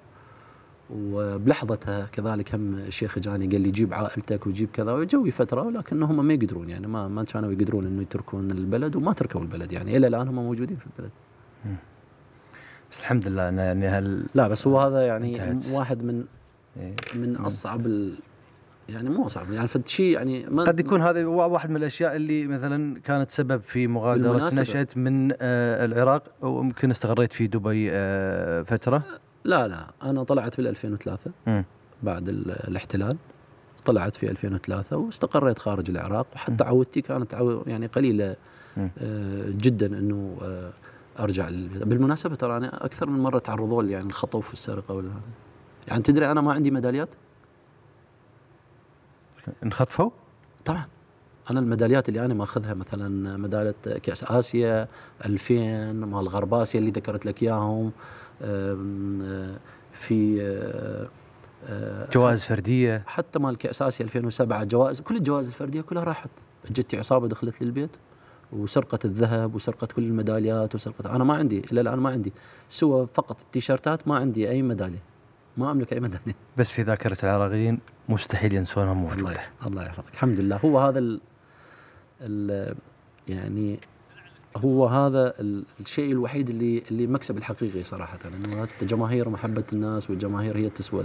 [0.91, 6.27] وبلحظتها كذلك هم الشيخ جاني قال لي جيب عائلتك وجيب كذا وجوي فترة ولكن هم
[6.27, 10.07] ما يقدرون يعني ما ما كانوا يقدرون أنه يتركون البلد وما تركوا البلد يعني إلى
[10.07, 11.11] الآن هم موجودين في البلد
[12.91, 15.75] بس الحمد لله يعني هل لا بس هو هذا يعني انتهت.
[15.75, 16.25] واحد من
[16.77, 16.95] إيه.
[17.15, 17.37] من.
[17.37, 18.15] أصعب ال
[18.89, 19.53] يعني مو صعب.
[19.53, 23.31] يعني فد شيء يعني ما قد يكون هذا وا- واحد من الأشياء اللي مثلا كانت
[23.31, 24.45] سبب في مغادرة.
[24.61, 29.03] نشأت من آه، العراق ويمكن استقريت في دبي آه، فترة.
[29.45, 29.87] لا لا.
[30.03, 31.65] أنا طلعت بال 2003 مم.
[32.03, 33.17] بعد ال- الاحتلال.
[33.85, 36.65] طلعت في 2003 واستقريت خارج العراق وحتى.
[36.65, 38.37] عودتي كانت عو يعني قليلة.
[38.79, 38.89] آه،
[39.49, 40.71] جدا إنه آه،
[41.21, 41.49] أرجع
[41.85, 45.11] بالمناسبة ترى أنا أكثر من مرة تعرضوا لي يعني الخطف والسرقة ولا
[45.89, 47.15] يعني تدري أنا ما عندي ميداليات؟
[49.65, 50.11] انخطفوا؟
[50.65, 50.87] طبعا.
[51.51, 54.89] أنا الميداليات اللي أنا ماخذها مثلا ميدالية كأس آسيا
[55.25, 57.93] 2000 مال غرب آسيا اللي ذكرت لك إياهم
[58.43, 59.57] آه،
[59.93, 61.09] في آه،
[61.69, 63.03] آه، جوائز فردية.
[63.07, 66.31] حتى مال كأس آسيا 2007 جوائز كل الجوائز الفردية كلها راحت.
[66.71, 67.91] جتي عصابة دخلت لي البيت
[68.53, 72.33] وسرقه الذهب وسرقه كل الميداليات وسرقه أنا ما عندي إلى الآن ما عندي
[72.69, 75.03] سوى فقط التيشيرتات ما عندي أي ميدالية.
[75.57, 77.79] ما أملك أي ميداليه بس في ذاكرة العراقيين
[78.09, 80.13] مستحيل ينسونها الله موجوده يح- الله يحفظك.
[80.13, 80.57] الحمد لله.
[80.57, 81.21] هو هذا ال
[82.21, 82.75] ال
[83.29, 83.79] يعني
[84.57, 88.19] هو هذا ال- الشيء الوحيد اللي اللي مكسب الحقيقي صراحة.
[88.27, 91.05] انه الجماهير محبة الناس والجماهير هي تسوى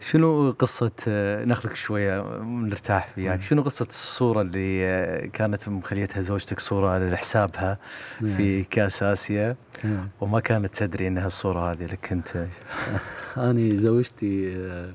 [0.00, 3.40] شنو قصة آه، ناخذك شوية نرتاح فيها، مم.
[3.40, 7.78] شنو قصة الصورة اللي آه، كانت مخليتها زوجتك صورة لحسابها
[8.20, 10.08] في كأس آسيا نعم.
[10.20, 12.46] وما كانت تدري إنها الصورة هذه لك أنت
[13.36, 14.94] أنا زوجتي آه،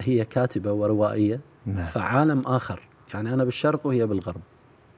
[0.00, 2.80] هي كاتبة وروائية نعم فعالم آخر
[3.14, 4.40] يعني أنا بالشرق وهي بالغرب.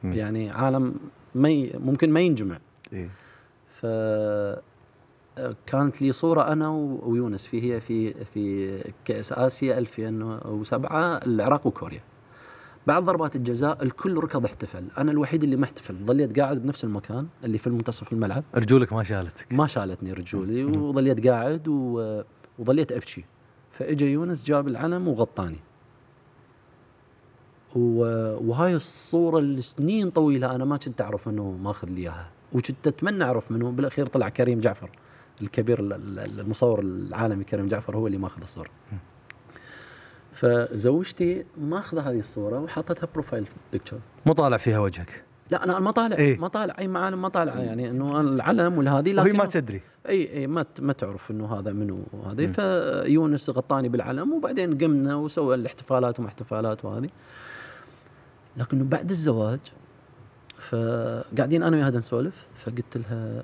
[0.05, 0.95] يعني عالم
[1.35, 2.59] ما ممكن ما ينجمع
[2.93, 3.09] إيه.
[3.81, 3.87] ف
[5.67, 6.69] كانت لي صورة أنا
[7.03, 7.47] ويونس.
[7.47, 12.01] في هي في في كأس آسيا 2007 العراق وكوريا.
[12.87, 14.85] بعد ضربات الجزاء الكل ركض احتفل.
[14.99, 15.95] أنا الوحيد اللي ما احتفل.
[16.05, 18.45] ظليت قاعد بنفس المكان اللي في منتصف الملعب.
[18.55, 19.53] رجولك ما شالتك.
[19.53, 20.65] ما شالتني رجولي.
[20.65, 22.23] وظليت قاعد و...
[22.59, 23.25] وظليت أبكي.
[23.71, 25.59] فإجا يونس جاب العلم وغطاني.
[27.77, 28.05] و...
[28.49, 32.31] وهاي الصورة لسنين طويلة أنا ما كنت أعرف انه ماخذ لي إياها.
[32.53, 34.91] وكنت أتمنى أعرف منه بالأخير طلع كريم جعفر.
[35.43, 38.99] الكبير ال- ال- المصور العالمي كريم جعفر هو اللي ماخذ الصورة مم.
[40.35, 46.17] فزوجتي ماخذة هذه الصورة وحطتها profile picture مو طالع فيها وجهك لا أنا ما طالع
[46.17, 46.39] إيه.
[46.39, 50.47] ما طالع أي معالم ما طالعه يعني إنه العلم وهي لكن ما تدري إي إي
[50.47, 51.99] ما ما تعرف إنه هذا منو
[52.31, 52.47] هذه.
[52.47, 57.09] فيونس غطاني بالعلم وبعدين قمنا وسوى الاحتفالات وما احتفالات وهذه
[58.57, 59.61] لكنه بعد الزواج
[60.59, 63.43] فقاعدين أنا وياها نسولف فقلت لها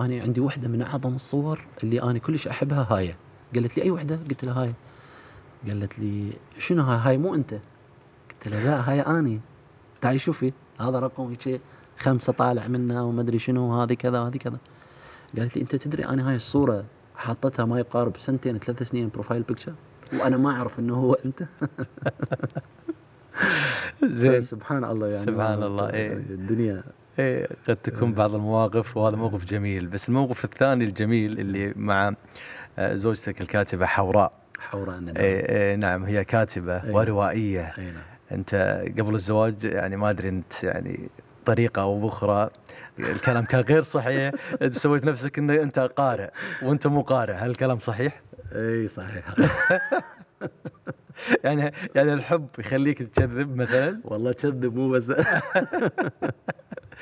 [0.00, 3.14] أنا عندي وحدة من أعظم الصور اللي أنا كلش أحبها هاي.
[3.54, 4.72] قالت لي أي وحدة؟ قلت لها هاي.
[5.68, 7.54] قالت لي شنو هاي؟ هاي مو أنت.
[8.30, 9.40] قلت لها لا هاي أني.
[10.00, 11.60] تعالي شوفي هذا رقم هيك
[11.98, 14.58] خمسة طالع منها وما أدري شنو هذه كذا وهذه كذا.
[15.38, 16.84] قالت لي أنت تدري أنا هاي الصورة
[17.16, 19.74] حاطتها ما يقارب سنتين ثلاث سنين profile picture
[20.12, 21.44] وأنا ما أعرف إنه هو أنت.
[24.04, 24.40] زين.
[24.40, 25.24] سبحان الله يعني.
[25.24, 26.12] سبحان الله، إيه.
[26.12, 26.82] الدنيا
[27.20, 29.86] إيه قد تكون بعض المواقف وهذا موقف جميل.
[29.86, 32.14] بس الموقف الثاني الجميل اللي مع
[32.78, 34.32] آه، زوجتك الكاتبة حوراء.
[34.58, 36.92] حوراء الندى إيه إيه نعم هي كاتبة إيه.
[36.92, 37.72] وروائية.
[37.78, 38.02] اي نعم.
[38.32, 41.08] أنت قبل الزواج يعني ما أدري أنت يعني
[41.46, 42.50] طريقة أو بأخرى
[42.98, 44.32] الكلام كان غير صحيح.
[44.62, 46.30] أنت سويت نفسك أن أنت قارئ
[46.62, 47.32] وأنت مو قارئ.
[47.32, 48.20] هل الكلام صحيح؟
[48.52, 49.24] إي صحيح.
[51.44, 55.12] يعني يعني الحب يخليك تكذب مثلا؟ والله كذب مو بس.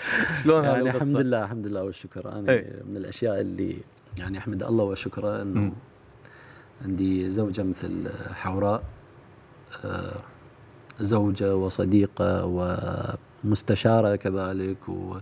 [0.42, 2.82] شلون يعني؟ الحمد لله الحمد لله والشكر أنا إي.
[2.84, 3.76] من الأشياء اللي
[4.18, 5.72] يعني أحمد الله وشكره إنه.
[6.84, 8.82] عندي زوجة مثل حوراء
[9.84, 10.20] آه،
[11.00, 12.44] زوجة وصديقة
[13.44, 15.16] ومستشارة كذلك و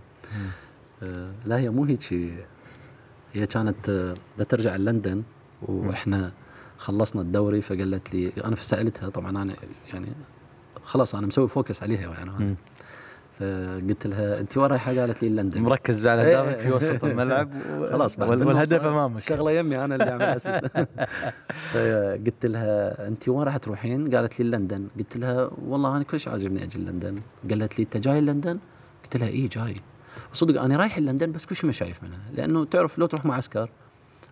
[1.03, 2.13] آه، لا هي مو هيك
[3.33, 5.23] هي كانت آه، بدها ترجع لندن
[5.61, 6.31] وإحنا
[6.77, 9.55] خلصنا الدوري فقالت لي أنا سألتها طبعا أنا
[9.93, 10.07] يعني
[10.83, 12.55] خلاص أنا مسوي فوكس عليها يعني.
[13.39, 16.21] فقلت لها أنت وين رايحه؟ قالت لي لندن مركز على.
[16.21, 17.51] اهدافك في وسط الملعب.
[17.91, 20.39] خلاص والهدف أمامك شغلة يمي أنا اللي أعمل
[21.73, 26.63] فقلت لها أنت وين راح تروحين؟ قالت لي لندن قلت لها والله أنا كلش عاجبني
[26.63, 27.19] أجي لندن
[27.49, 28.59] قالت لي أنت جاي لندن؟
[29.03, 29.75] قلت لها اي جاي
[30.33, 33.69] صدق أنا رايح لندن بس كل شيء ما شايف منها لأنه تعرف لو تروح معسكر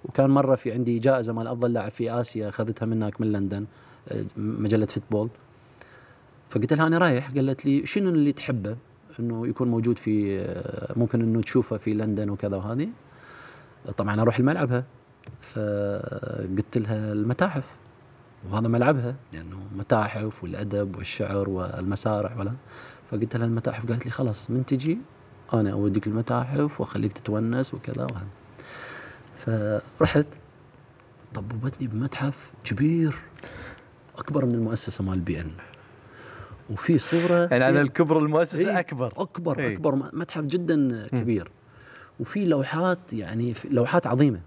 [0.05, 3.65] وكان مرة في عندي جائزة مال أفضل لاعب في آسيا أخذتها منك من لندن
[4.11, 5.29] آه، مجلة فوتبول
[6.49, 8.77] فقلت لها أنا رايح قالت لي شنو اللي تحبه
[9.19, 12.89] إنه يكون موجود في آه، ممكن إنه تشوفه في لندن وكذا وهذه.
[13.97, 14.83] طبعا أروح لملعبها
[15.41, 17.75] فقلت لها المتاحف.
[18.49, 22.53] وهذا ملعبها لأنه متاحف والأدب والشعر والمسارح ولا.
[23.11, 23.85] فقلت لها المتاحف.
[23.85, 24.97] قالت لي خلاص من تجي
[25.53, 28.27] أنا أوديك المتاحف وأخليك تتونس وكذا وهذا.
[29.99, 30.27] فرحت.
[31.33, 33.15] طببتني بمتحف كبير
[34.17, 35.51] أكبر من المؤسسة مال بي إن.
[36.69, 39.13] وفي صورة يعني على الكبر المؤسسه إيه، أكبر.
[39.17, 39.73] أكبر إيه.
[39.73, 41.51] أكبر متحف جدا كبير.
[42.19, 44.39] وفي لوحات يعني في لوحات عظيمة.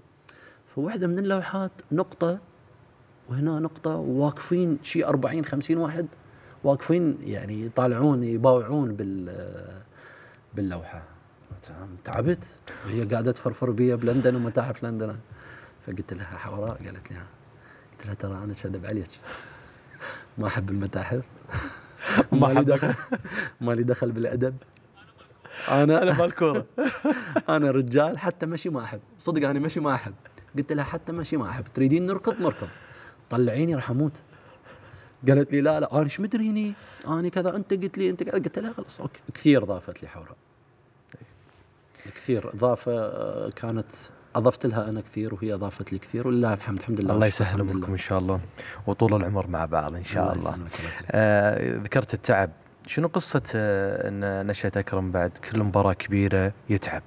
[0.75, 2.39] فواحدة من اللوحات نقطة
[3.29, 6.07] وهنا نقطة وواقفين شيء 40 50 واحد
[6.65, 9.35] واقفين يعني يطالعون يباوعون بال
[10.55, 11.03] باللوحة.
[12.05, 12.59] تعبت.
[12.87, 15.17] وهي قاعدة تفرفر بي بلندن ومتاحف لندن.
[15.87, 17.19] فقلت لها حوراء؟ قالت لي
[17.93, 19.11] قلت لها ترى أنا كذب عليك.
[20.39, 21.25] ما أحب المتاحف.
[22.33, 22.95] ما مالي أحب- دخل.
[23.61, 24.57] مالي دخل بالأدب.
[25.69, 26.67] أنا أنا مال كوره
[27.57, 29.01] أنا رجال حتى مشي ما أحب.
[29.19, 30.15] صدق أنا مشي ما أحب.
[30.59, 31.65] قلت لها حتى مشي ما أحب.
[31.75, 32.69] تريدين نركض؟ نركض.
[33.31, 34.21] طلعيني راح أموت.
[35.29, 36.73] قالت لي لا لا أنا إيش مدريني؟
[37.07, 39.21] أنا كذا أنت قلت لي أنت كذا قلت لها خلاص أوكي.
[39.35, 40.37] كثير ضافت لي حوراء
[42.15, 42.49] كثير.
[42.55, 43.93] اضافه آه، كانت
[44.39, 47.89] أضفت لها أنا كثير وهي أضافت لي كثير ولله الحمد الحمد لله الله يسهل لله.
[47.89, 48.41] إن شاء الله
[48.87, 50.67] وطول العمر مع بعض إن شاء الله الله.
[51.11, 52.51] آه ذكرت التعب
[52.87, 57.03] شنو قصة آه إن نشأة أكرم بعد كل مباراة كبيرة يتعب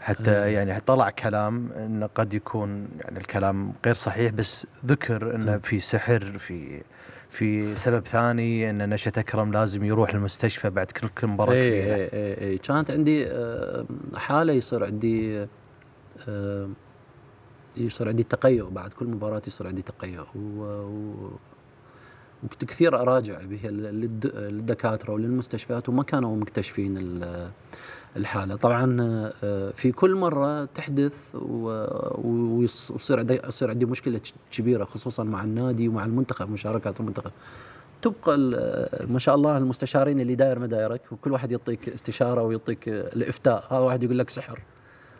[0.00, 0.46] حتى آه.
[0.46, 5.58] يعني طلع كلام انه قد يكون يعني الكلام غير صحيح بس ذكر إنه.
[5.58, 6.82] في سحر في
[7.30, 12.08] في سبب ثاني إن نشأة أكرم لازم يروح المستشفى بعد كل مباراة اي كبيرة اي
[12.12, 13.86] اي اي كانت عندي آه،
[14.16, 15.46] حالة يصير عندي
[17.76, 20.24] يصير عندي تقيؤ بعد كل مباراة يصير عندي تقيؤ.
[20.34, 21.30] و, و
[22.44, 27.50] وكنت كثير أراجع به للد- للدكاترة وللمستشفيات وما كانوا مكتشفين ال-
[28.16, 28.56] الحالة.
[28.56, 28.96] طبعا
[29.44, 35.44] آه، في كل مرة تحدث و- ويص- ويصير عندي يصير عندي مشكلة كبيرة خصوصا مع
[35.44, 37.30] النادي ومع المنتخب مشاركات المنتخب.
[38.02, 38.38] تبقى
[39.08, 43.66] ما شاء الله المستشارين اللي داير ما دايرك وكل واحد يعطيك استشارة ويعطيك الإفتاء.
[43.70, 44.60] هذا واحد يقول لك سحر.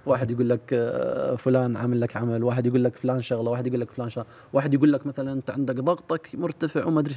[0.06, 3.80] واحد يقول لك آه، فلان عامل لك عمل واحد يقول لك فلان شغلة واحد يقول
[3.80, 7.16] لك فلان شغلة واحد يقول لك مثلا أنت عندك ضغطك مرتفع وما أدري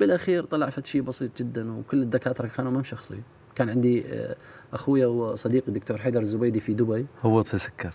[0.00, 3.20] بالأخير طلع فد شيء بسيط جدا وكل الدكاترة كانوا مم شخصي
[3.54, 4.36] كان عندي آه،
[4.72, 7.06] أخويا وصديقي الدكتور حيدر الزبيدي في دبي.
[7.24, 7.94] هبوط في السكر.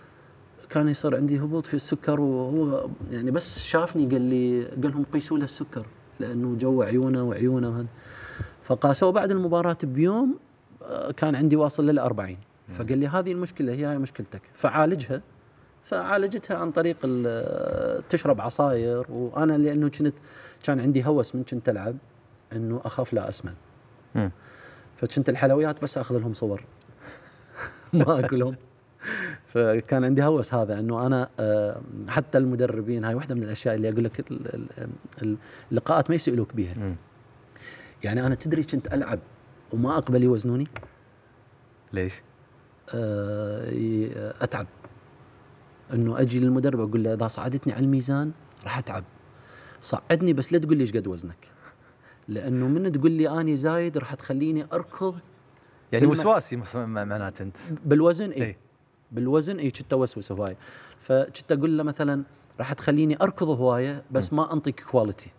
[0.70, 5.38] كان يصير عندي هبوط في السكر وهو يعني بس شافني قال لي قال لهم قيسوا
[5.38, 5.86] له السكر
[6.20, 7.86] لأنه جو عيونه وعيونه وهذا
[8.62, 10.38] فقاسوه بعد المباراة بيوم
[10.82, 12.36] آه، كان عندي واصل لل 40
[12.72, 14.42] فقال لي هذه المشكلة هي هاي مشكلتك.
[14.54, 15.22] فعالجها.
[15.84, 16.96] فعالجتها عن طريق
[18.08, 19.06] تشرب عصاير.
[19.08, 20.14] وأنا لأنه كنت
[20.62, 21.96] كان عندي هوس من كنت ألعب
[22.52, 23.54] إنه أخاف لا أسمن.
[24.96, 26.64] فكنت الحلويات بس أخذ لهم صور.
[27.92, 28.56] ما أكلهم.
[29.46, 34.04] فكان عندي هوس هذا إنه أنا آه، حتى المدربين هاي واحدة من الأشياء اللي أقول
[34.04, 34.88] لك ال- ال-
[35.22, 35.36] ال-
[35.72, 36.94] اللقاءات ما يسألوك بيها.
[38.04, 39.18] يعني أنا تدري كنت ألعب
[39.72, 40.66] وما أقبل يوزنوني؟
[41.92, 42.22] ليش؟
[42.94, 44.66] آه، أتعب.
[45.92, 48.32] إنه أجي للمدرب أقول له إذا صعدتني على الميزان
[48.64, 49.04] راح أتعب.
[49.82, 51.48] صعدني بس لا تقول لي إيش قد وزنك.
[52.28, 55.18] لأنه من تقول لي اني زايد راح تخليني أركض.
[55.92, 57.56] يعني وسواسي معناته أنت.
[57.84, 58.56] بالوزن اي إيه.
[59.12, 60.56] بالوزن اي كنت أوسوس هواي
[61.00, 62.22] فكنت أقول له مثلا
[62.58, 65.30] راح تخليني أركض هواية بس ما أنطيك quality.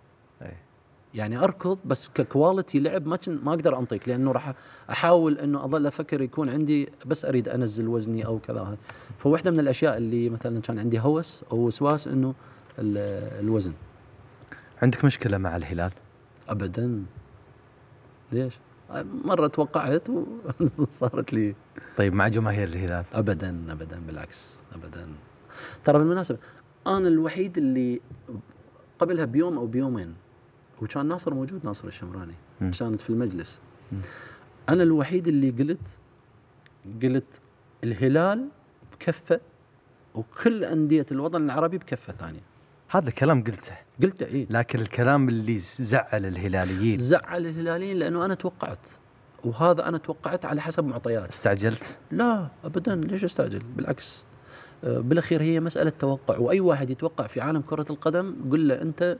[1.15, 4.53] يعني أركض بس ك quality لعب ما ما أقدر أنطيك لأنه راح
[4.89, 8.77] أحاول إنه أظل أفكر يكون عندي بس أريد أنزل وزني أو كذا.
[9.19, 12.33] فواحدة من الأشياء اللي مثلا كان عندي هوس أو وسواس إنه
[12.79, 13.73] ال- الوزن.
[14.81, 15.91] عندك مشكلة مع الهلال؟
[16.49, 17.03] ابدا.
[18.31, 18.57] ليش؟
[19.25, 20.07] مرة توقعت
[20.77, 21.55] وصارت لي.
[21.97, 25.07] طيب مع جماهير الهلال؟ ابدا ابدا بالعكس ابدا.
[25.83, 26.37] ترى بالمناسبة
[26.87, 28.01] أنا الوحيد اللي
[28.99, 30.13] قبلها بيوم أو بيومين
[30.81, 32.35] وكان ناصر موجود ناصر الشمراني.
[32.59, 33.59] كانت في المجلس.
[34.69, 35.99] أنا الوحيد اللي قلت
[37.03, 37.41] قلت
[37.83, 38.47] الهلال
[38.93, 39.39] بكفة
[40.15, 42.41] وكل أندية الوطن العربي بكفة ثانية.
[42.89, 43.75] هذا الكلام قلته.
[44.03, 44.47] قلت إيه.
[44.49, 46.97] لكن الكلام اللي زعل الهلاليين.
[46.97, 48.87] زعل الهلاليين لأنه أنا توقعت
[49.43, 51.29] وهذا أنا توقعت على حسب معطيات.
[51.29, 52.95] استعجلت؟ لا ابدا.
[52.95, 54.25] ليش أستعجل؟ بالعكس.
[54.83, 59.17] آه، بالأخير هي مسألة توقع وأي واحد يتوقع في عالم كرة القدم قل له أنت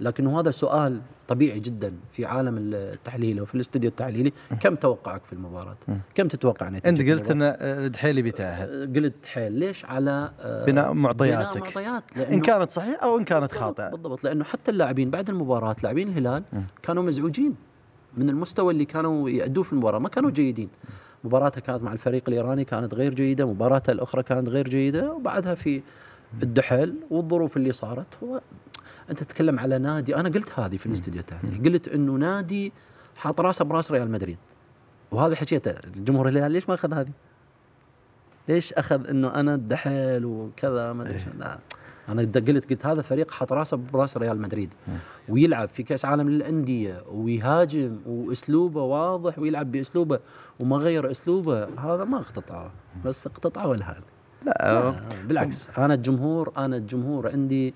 [0.00, 4.32] لكنه هذا سؤال طبيعي جدا في عالم التحليل وفي الاستوديو التحليلي.
[4.60, 5.76] كم توقعك في المباراة.
[6.14, 9.52] كم تتوقع نتيجة أنت قلت؟ إن الدحيلي بيتاهل آه، قلت حيل.
[9.52, 13.90] ليش على آه، بناء بناء معطياتك؟ معطيات ان كانت صحيحة أو إن كانت خاطئة.
[13.90, 14.24] بالضبط.
[14.24, 16.42] لأنه حتى اللاعبين بعد المباراة لاعبين الهلال.
[16.82, 17.54] كانوا مزعوجين
[18.16, 19.98] من المستوى اللي كانوا يأدوه في المباراة.
[19.98, 20.68] ما كانوا جيدين.
[21.24, 25.82] مباراتها كانت مع الفريق الإيراني كانت غير جيدة مباراتها الأخرى كانت غير جيدة وبعدها في
[26.42, 28.40] الدحل والظروف اللي صارت هو
[29.10, 32.72] أنت تتكلم على نادي أنا قلت هذه في الاستديو التحليلي قلت إنه نادي
[33.16, 34.38] حاط راسه براس ريال مدريد.
[35.10, 37.10] وهذا حكيته الجمهور الهلال ليش ما أخذ هذه؟
[38.48, 41.58] ليش أخذ إنه أنا الدحل وكذا؟ ما أدري شو لا
[42.08, 44.74] أنا قلت قلت هذا فريق حط راسه براس ريال مدريد.
[45.28, 50.18] ويلعب في كأس عالم للأندية ويهاجم وأسلوبه واضح ويلعب بأسلوبه
[50.60, 51.64] وما غير أسلوبه.
[51.64, 52.70] هذا ما اقتطعه
[53.04, 54.02] بس اقتطعه الهان
[54.46, 54.52] لا.
[54.62, 54.94] لا،
[55.28, 55.70] بالعكس.
[55.78, 57.74] أنا الجمهور أنا الجمهور عندي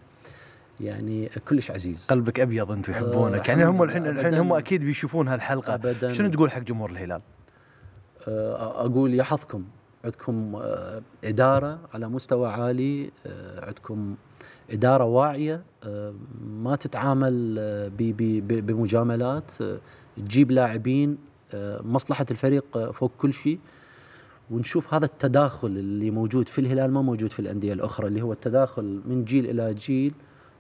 [0.81, 2.07] يعني كلش عزيز.
[2.11, 4.41] قلبك أبيض انت آه، يحبونك يعني الحمد هم الحين الحين أبداً.
[4.41, 5.75] هم أكيد بيشوفون هالحلقة.
[5.75, 6.13] ابدا.
[6.13, 7.21] شنو تقول حق جمهور الهلال؟
[8.29, 9.65] آه، أقول يا حظكم
[10.05, 14.15] عندكم آه، إدارة على مستوى عالي آه، عندكم
[14.71, 16.15] إدارة واعية آه،
[16.47, 19.79] ما تتعامل آه، بمجاملات آه،
[20.17, 21.19] تجيب لاعبين
[21.55, 23.59] آه، مصلحة الفريق آه، فوق كل شيء.
[24.51, 29.01] ونشوف هذا التداخل اللي موجود في الهلال ما موجود في الأندية الأخرى اللي هو التداخل
[29.07, 30.15] من جيل إلى جيل.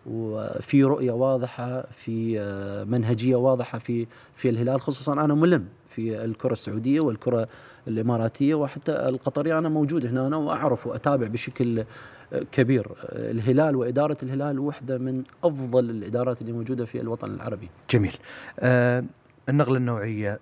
[0.07, 6.53] وفي رؤية واضحة في آه، منهجية واضحة في في الهلال خصوصا أنا ملم في الكرة
[6.53, 7.49] السعودية والكرة
[7.89, 9.59] الإماراتية وحتى القطرية.
[9.59, 11.85] أنا موجود هنا أنا واعرف وأتابع بشكل
[12.33, 12.87] آه، كبير.
[13.13, 17.69] الهلال وإدارة الهلال واحدة من أفضل الإدارات اللي موجودة في الوطن العربي.
[17.91, 18.17] جميل.
[18.61, 19.05] آه
[19.49, 20.39] النقلة النوعية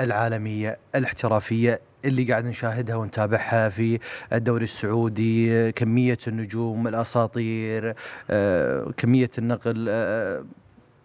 [0.00, 3.98] العالمية الاحترافية اللي قاعد نشاهدها ونتابعها في
[4.32, 7.94] الدوري السعودي آه، كمية النجوم الأساطير
[8.30, 10.44] آه كمية النقل آه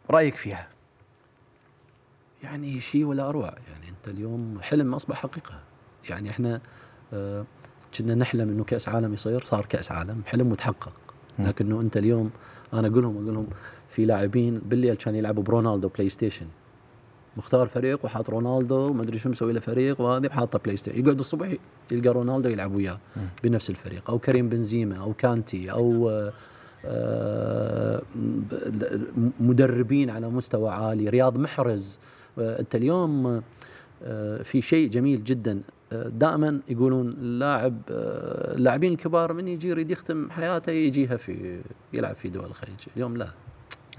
[0.10, 0.68] رأيك فيها؟
[2.44, 3.54] يعني شيء ولا أروع.
[3.72, 5.60] يعني أنت اليوم حلم أصبح حقيقة.
[6.10, 6.62] يعني إحنا
[7.14, 7.46] آه،
[7.98, 10.94] كنا نحلم إنه كأس عالم يصير صار كأس عالم حلم متحقق.
[11.40, 12.32] لكنه أنت اليوم
[12.74, 13.48] أنا أقول لهم أقول لهم
[13.88, 16.48] في لاعبين بالليل كان يلعبوا برونالدو بلاي ستيشن.
[17.38, 21.20] مختار فريق وحاط رونالدو ما أدري شو مسوي له فريق وهذه حاطة بلاي ستيشن يقعد
[21.20, 21.54] الصبح
[21.92, 23.00] يلقى رونالدو يلعب وياه.
[23.44, 24.10] بنفس الفريق.
[24.10, 26.34] أو كريم بنزيما أو كانتي أو آه،
[26.86, 31.10] آه، ب- مدربين على مستوى عالي.
[31.10, 32.00] رياض محرز
[32.40, 33.42] آه، أنت اليوم
[34.04, 35.62] آه، في شيء جميل جدا.
[35.94, 41.60] آه، دائما يقولون اللاعب آه، اللاعبين الكبار من يجي يريد يختم حياته يجيها في
[41.94, 42.80] يلعب في دول الخليج.
[42.96, 43.28] اليوم لا.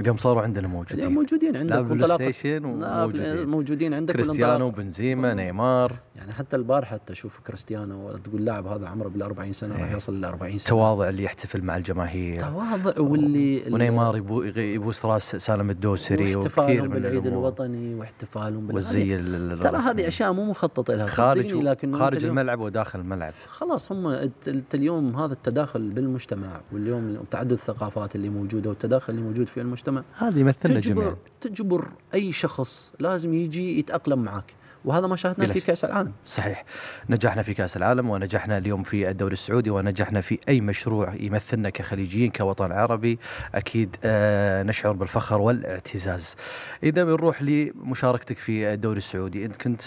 [0.00, 3.48] اليوم صاروا عندنا اليوم موجودين موجودين عندك لا بلاي ستيشن وموجودين.
[3.48, 5.34] موجودين عندك كريستيانو بنزيما.
[5.34, 5.92] نيمار.
[6.16, 9.92] يعني حتى البارحه تشوف كريستيانو ولا تقول لاعب هذا عمره بال 40 سنة راح إيه.
[9.92, 10.68] يوصل ل 40 سنة.
[10.68, 12.40] تواضع اللي يحتفل مع الجماهير.
[12.40, 17.26] تواضع واللي ونيمار يبو يبوس راس سالم الدوسري وكثير واحتفالهم من بالعيد.
[17.26, 19.16] الوطني واحتفالهم والزي
[19.56, 19.78] ترى.
[19.78, 23.32] هذه أشياء مو مخطط لها خارج لكن خارج الملعب وداخل الملعب.
[23.46, 29.46] خلاص هم انت اليوم هذا التداخل بالمجتمع واليوم تعدد الثقافات اللي موجودة والتداخل اللي موجود
[29.46, 29.87] في المجتمع.
[30.18, 31.16] هذا يمثلنا تجبر جميعا.
[31.40, 35.60] تجبر أي شخص لازم يجي يتأقلم معك وهذا ما شاهدناه في.
[35.60, 36.12] كأس العالم.
[36.26, 36.64] صحيح.
[37.10, 42.30] نجحنا في كأس العالم ونجحنا اليوم في الدوري السعودي ونجحنا في أي مشروع يمثلنا كخليجيين
[42.30, 43.18] كوطن عربي.
[43.54, 46.36] أكيد آه نشعر بالفخر والاعتزاز.
[46.82, 49.82] إذا بنروح لمشاركتك في الدوري السعودي أنت كنت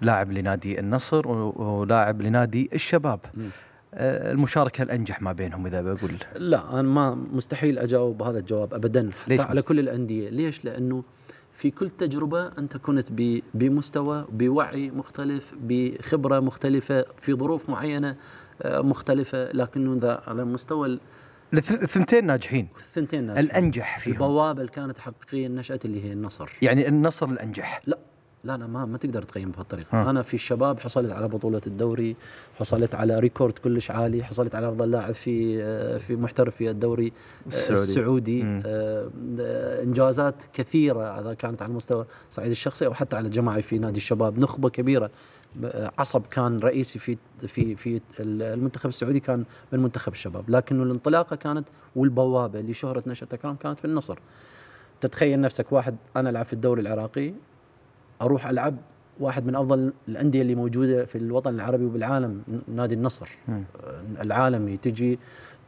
[0.00, 3.20] لاعب لنادي النصر ولاعب لنادي الشباب.
[3.34, 3.50] مم.
[3.94, 6.12] آه المشاركة الأنجح ما بينهم إذا بقول.
[6.36, 10.28] لا أنا ما مستحيل أجاوب هذا الجواب ابدا حتى ليش على كل الأندية.
[10.30, 11.02] ليش؟ لأنه
[11.54, 13.08] في كل تجربة أنت كنت
[13.54, 18.16] بمستوى بوعي مختلف بخبرة مختلفة في ظروف معينة
[18.62, 19.52] آه، مختلفة.
[19.52, 21.00] لكنه ذا على مستوى ال-
[21.56, 22.68] الث- الثنتين ناجحين.
[22.78, 23.44] الثنتين ناجحين.
[23.50, 24.14] الأنجح فيهم.
[24.14, 26.50] البوابة اللي كانت حقيقيه نشأت اللي هي النصر.
[26.62, 27.82] يعني النصر الأنجح.
[27.86, 27.98] لا.
[28.44, 30.10] لا لا ما ما تقدر تقيم بهالطريقة ها.
[30.10, 32.16] أنا في الشباب حصلت على بطولة الدوري
[32.58, 37.46] حصلت على ريكورد كلش عالي حصلت على أفضل لاعب في في محترف في الدوري آه،
[37.46, 37.82] السعودي.
[37.82, 38.62] السعودي مم.
[38.66, 39.10] آه،
[39.40, 43.96] آه، إنجازات كثيرة إذا كانت على المستوى الصعيد الشخصي أو حتى على الجماعي في نادي
[43.96, 45.10] الشباب نخبة كبيرة
[45.98, 47.16] عصب كان رئيسي في
[47.46, 53.56] في في المنتخب السعودي كان من منتخب الشباب لكنه الانطلاقة كانت والبوابة لشهرة نشأة اكرام
[53.56, 54.18] كانت في النصر
[55.00, 57.32] تتخيل نفسك واحد أنا ألعب في الدوري العراقي
[58.22, 58.76] أروح ألعب
[59.20, 63.28] واحد من أفضل الأندية اللي موجودة في الوطن العربي وبالعالم نادي النصر.
[63.48, 63.64] مم.
[63.84, 65.18] آه، العالمي تجي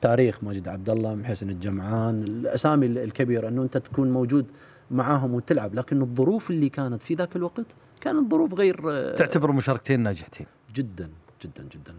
[0.01, 4.51] تاريخ ماجد عبد الله محسن الجمعان الأسامي ال- الكبيرة إنه أنت تكون موجود
[4.91, 5.75] معاهم وتلعب.
[5.75, 7.67] لكن الظروف اللي كانت في ذاك الوقت
[8.01, 10.47] كانت ظروف غير آه، تعتبر مشاركتين ناجحتين.
[10.75, 11.09] جدا
[11.45, 11.95] جدا جدا.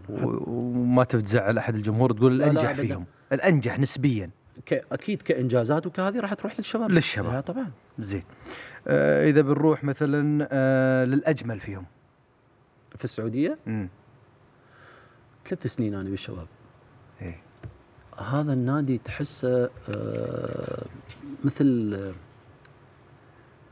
[0.46, 2.72] وما تبي تزعل أحد الجمهور تقول لا، لا، الأنجح.
[2.72, 3.04] فيهم.
[3.32, 4.30] الأنجح نسبيا.
[4.72, 6.90] أكيد كإنجازات وكهذه راح تروح للشباب.
[6.90, 7.42] للشباب.
[7.42, 7.70] طبعا.
[7.98, 8.22] زين.
[9.28, 11.84] إذا بنروح مثلا آه للأجمل فيهم.
[12.96, 13.88] في السعودية؟ امم
[15.46, 16.46] ثلاث سنين أنا بالشباب.
[17.22, 17.40] إيه.
[18.18, 20.86] هذا النادي تحسه آه،
[21.44, 22.12] مثل آه،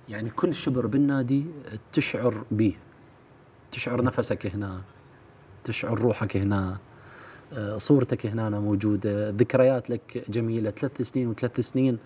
[0.08, 1.46] يعني كل شبر بالنادي
[1.92, 2.76] تشعر به
[3.72, 4.82] تشعر نفسك هنا
[5.64, 6.78] تشعر روحك هنا
[7.52, 10.70] آه، صورتك هنا موجودة ذكريات لك جميلة.
[10.70, 11.98] ثلاث سنين وثلاث سنين آه،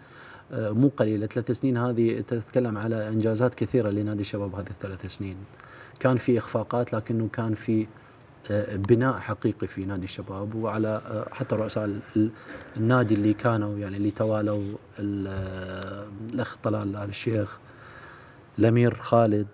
[0.52, 5.36] مو قليلة ثلاث سنين هذه تتكلم على إنجازات كثيرة لنادي الشباب هذه الثلاث سنين.
[6.00, 7.86] كان في إخفاقات لكنه كان في
[8.50, 12.30] آه، بناء حقيقي في نادي الشباب وعلى آه، حتى رؤساء ال- ال-
[12.76, 14.62] النادي اللي كانوا يعني اللي توالوا
[14.98, 17.58] ال- آه، الأخ طلال آل الشيخ
[18.58, 19.46] الأمير خالد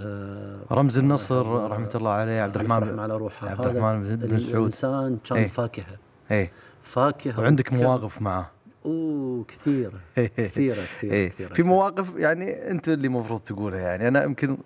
[0.00, 3.48] آه، رمز النصر رحمة الله عليه عبد الرحمن على روحه.
[3.48, 5.48] عبد الرحمن بن مسعود الإنسان كان إيه.
[5.48, 5.84] فاكهة.
[6.30, 6.50] إيه.
[6.82, 7.40] فاكهة.
[7.40, 8.50] وعندك مواقف معه.
[8.86, 9.92] أوه كثير.
[10.16, 10.82] كثيرة كثيرة
[11.14, 11.28] إيه.
[11.28, 14.08] كثيرة في مواقف يعني أنت اللي المفروض تقولها يعني.
[14.08, 14.58] أنا يمكن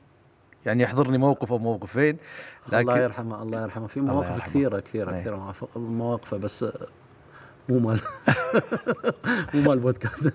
[0.66, 2.16] يعني يحضرني موقف أو موقفين
[2.68, 3.86] الله لكن يرحمه الله يرحمه.
[3.86, 4.44] في الله مواقف يرحمه.
[4.50, 5.20] كثيرة كثيرة إيه.
[5.20, 5.36] كثيرة.
[5.36, 6.64] مواقف- مواقفة بس
[7.68, 8.00] مو مال
[9.54, 10.32] مو مال بودكاست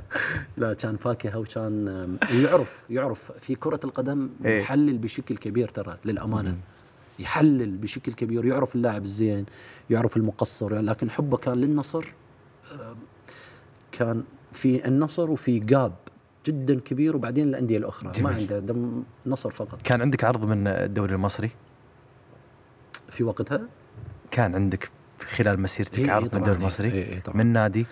[0.56, 4.60] لا كان فاكهة وكان يعرف يعرف في كرة القدم إيه.
[4.60, 6.50] يحلل بشكل كبير ترى للأمانة.
[6.50, 6.56] مم.
[7.18, 9.46] يحلل بشكل كبير يعرف اللاعب الزين
[9.90, 12.12] يعرف المقصر لكن حبه كان للنصر.
[13.98, 15.92] كان في النصر وفي جاب
[16.46, 18.08] جدا كبير وبعدين الأندية الأخرى.
[18.08, 18.32] ما جميل.
[18.32, 19.82] عنده دم نصر فقط.
[19.84, 21.50] كان عندك عرض من الدوري المصري؟
[23.10, 23.60] في وقتها؟
[24.30, 24.90] كان عندك
[25.26, 27.36] خلال مسيرتك إيه، عرض إيه من الدوري إيه، المصري؟ إيه، إيه طبعاً.
[27.38, 27.86] من نادي؟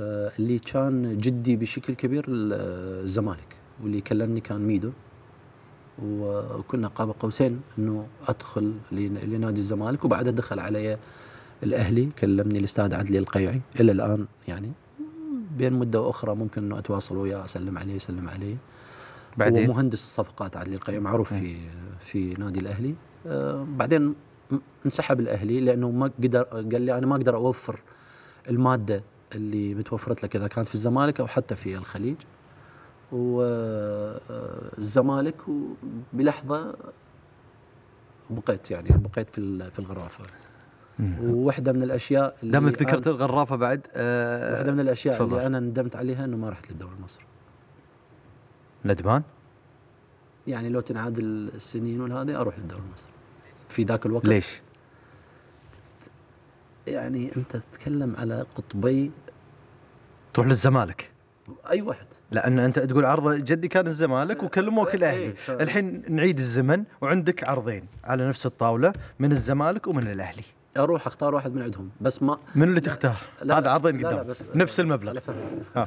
[0.00, 2.52] آه، اللي كان جدي بشكل كبير ال-
[3.02, 4.90] الزمالك واللي كلمني كان ميدو.
[6.02, 10.98] وكنا قاب قوسين إنه أدخل لن- لنادي الزمالك وبعدها دخل علي
[11.62, 13.60] الأهلي كلمني الأستاذ عدلي القيعي.
[13.80, 14.72] إلى الآن يعني
[15.56, 18.54] بين مدة وأخرى ممكن إنه أتواصل وياه أسلم عليه يسلم عليه.
[18.54, 18.58] هو
[19.36, 21.56] بعدين؟ مهندس الصفقات عدلي القيعي معروف في
[21.98, 22.94] في نادي الأهلي.
[23.26, 24.14] آه، بعدين
[24.86, 27.80] انسحب الأهلي لأنه ما قدر قال لي أنا ما أقدر أوفر
[28.50, 29.02] المادة
[29.34, 32.16] اللي متوفرت لك إذا كانت في الزمالك أو حتى في الخليج.
[33.12, 34.36] والزمالك
[36.12, 36.74] بلحظة
[38.30, 40.24] بقيت يعني بقيت في في الغرافة.
[41.22, 45.36] وواحده من الأشياء اللي دامك ذكرت الغرافة بعد آه واحدة من الأشياء تفضل.
[45.36, 47.24] اللي أنا ندمت عليها إنه ما رحت للدوري المصري.
[48.84, 49.22] ندمان؟
[50.46, 53.12] يعني لو تنعاد السنين والهذه أروح للدوري المصري.
[53.68, 54.60] في ذاك الوقت ليش؟
[56.86, 59.10] يعني أنت تتكلم على قطبي
[60.34, 61.10] تروح للزمالك.
[61.70, 62.06] أي واحد.
[62.30, 65.34] لأن أنت تقول عرض جدي كان الزمالك وكلموك إيه، الأهلي.
[65.48, 65.62] إيه،.
[65.62, 70.44] الحين نعيد الزمن وعندك عرضين على نفس الطاولة من الزمالك ومن الأهلي.
[70.78, 74.32] أروح اختار واحد من عندهم بس ما من اللي تختار؟ لا، هذا عرضين قدام.
[74.54, 75.18] نفس المبلغ.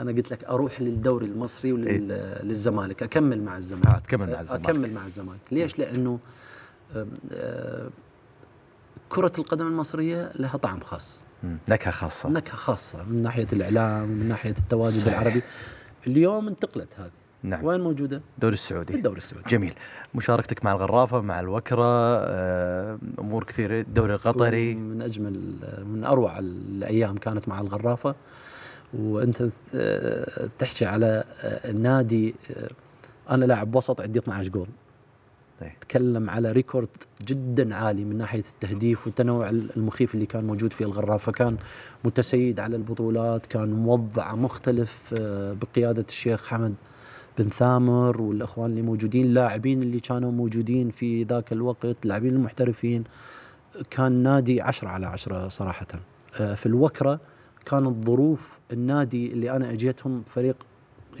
[0.00, 4.68] أنا قلت لك أروح للدوري المصري وللزمالك أكمل مع آه، الزمالك تكمل مع الزمالك.
[4.68, 5.40] أكمل مع الزمالك.
[5.52, 6.18] ليش؟ لأنه
[6.96, 7.90] أم، آه،
[9.08, 11.20] كرة القدم المصرية لها طعم خاص.
[11.42, 11.58] مم.
[11.68, 12.28] نكهة خاصة.
[12.28, 15.18] نكهة خاصة من ناحية الإعلام ومن ناحية التواجد صحيح.
[15.20, 15.42] العربي.
[16.06, 17.10] اليوم انتقلت هذه.
[17.42, 17.64] نعم.
[17.64, 18.94] وين موجودة؟ الدوري السعودي.
[18.94, 19.48] الدوري السعودي.
[19.50, 19.74] جميل.
[20.14, 23.80] مشاركتك مع الغرافة مع الوكرة آه، أمور كثيرة.
[23.80, 24.74] الدوري القطري.
[24.74, 25.40] من أجمل
[25.84, 28.14] من أروع الأيام كانت مع الغرافة.
[28.94, 32.70] وأنت آه، تحكي على آه، نادي آه،
[33.30, 34.68] أنا لاعب وسط عندي 12 جول.
[35.60, 35.72] طيب.
[35.80, 36.88] تكلم على ريكورد
[37.22, 41.32] جدا عالي من ناحية التهديف والتنوع المخيف اللي كان موجود في الغرافة.
[41.32, 41.56] كان
[42.04, 45.14] متسيد على البطولات كان موضع مختلف
[45.62, 46.74] بقيادة الشيخ حمد.
[47.38, 53.04] بن ثامر والإخوان اللي موجودين اللاعبين اللي كانوا موجودين في ذاك الوقت اللاعبين المحترفين
[53.90, 55.86] كان نادي عشرة على عشرة صراحة.
[56.40, 57.20] آه، في الوكرة
[57.66, 60.56] كانت ظروف النادي اللي أنا أجيتهم فريق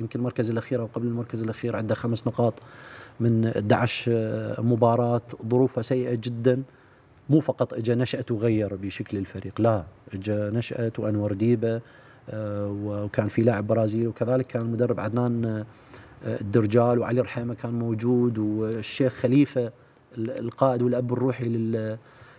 [0.00, 2.54] يمكن المركز الأخير أو قبل المركز الأخير عنده خمس نقاط
[3.20, 6.62] من 11 آه، مباراه ظروفها سيئة جدا.
[7.30, 9.84] مو فقط اجى نشأته وغير بشكل الفريق لا
[10.14, 11.82] اجى نشأت وانور ديبة آه،
[12.34, 19.12] وكان في لاعب برازيلي وكذلك كان المدرب عدنان آه، الدرجال وعلي رحيمة كان موجود والشيخ
[19.12, 19.72] خليفة
[20.18, 21.98] ال- القائد والأب الروحي لل-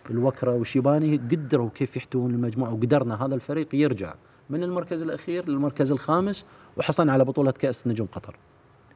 [0.09, 4.13] للوكرة والشيباني قدروا كيف يحتوون المجموعة وقدرنا هذا الفريق يرجع
[4.49, 6.45] من المركز الأخير للمركز الخامس
[6.77, 8.35] وحصلنا على بطولة كأس نجوم قطر.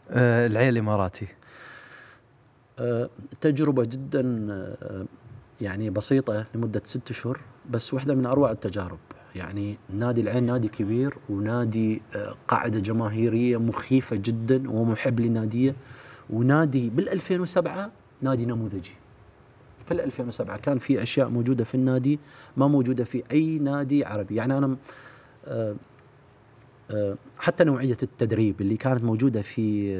[0.10, 1.28] آه العيل الاماراتي
[2.80, 3.10] آه،
[3.42, 5.06] تجربة جدا آه،
[5.62, 7.40] يعني بسيطة لمدة ست أشهر
[7.70, 8.98] بس واحدة من أروع التجارب
[9.36, 15.76] يعني نادي العين نادي كبير ونادي آه، قاعدة جماهيرية مخيفة جدا ومحب للنادية
[16.30, 18.94] ونادي بال 2007 نادي نموذجي.
[19.86, 22.20] في ال 2007 كان في أشياء موجودة في النادي
[22.58, 24.36] ما موجودة في أي نادي عربي.
[24.36, 24.76] يعني أنا
[25.46, 25.76] آه،
[26.92, 29.96] آه، حتى نوعية التدريب اللي كانت موجودة في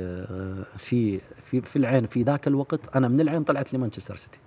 [0.78, 4.40] في في في العين في ذاك الوقت أنا من العين طلعت لمانشستر سيتي.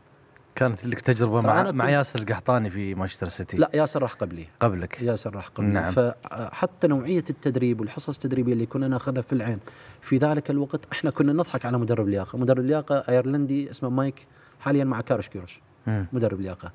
[0.59, 3.57] كانت لك تجربة مع مع ياسر القحطاني في مانشستر سيتي.
[3.57, 4.47] لا ياسر راح قبلي.
[4.61, 5.69] قبلك؟ ياسر راح قبلي.
[5.69, 5.93] نعم.
[5.93, 9.59] فحتى نوعية التدريب والحصص التدريبية اللي كنا ناخذها في العين
[10.01, 12.39] في ذلك الوقت إحنا كنا نضحك على مدرب لياقة.
[12.39, 14.27] مدرب لياقة أيرلندي اسمه مايك
[14.61, 15.61] حاليا مع كارش كيروش.
[15.87, 16.73] مدرب لياقة.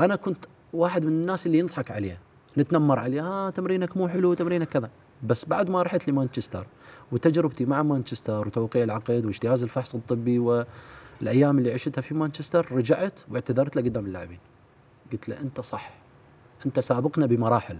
[0.00, 2.18] أنا كنت واحد من الناس اللي نضحك عليه
[2.58, 4.90] نتنمر عليه ها تمرينك مو حلو تمرينك كذا.
[5.22, 6.66] بس بعد ما رحت لمانشستر
[7.12, 10.64] وتجربتي مع مانشستر وتوقيع العقد واجتياز الفحص الطبي
[11.20, 14.38] والايام اللي عشتها في مانشستر رجعت واعتذرت له قدام اللاعبين.
[15.12, 15.94] قلت له أنت صح.
[16.66, 17.78] أنت سابقنا بمراحل.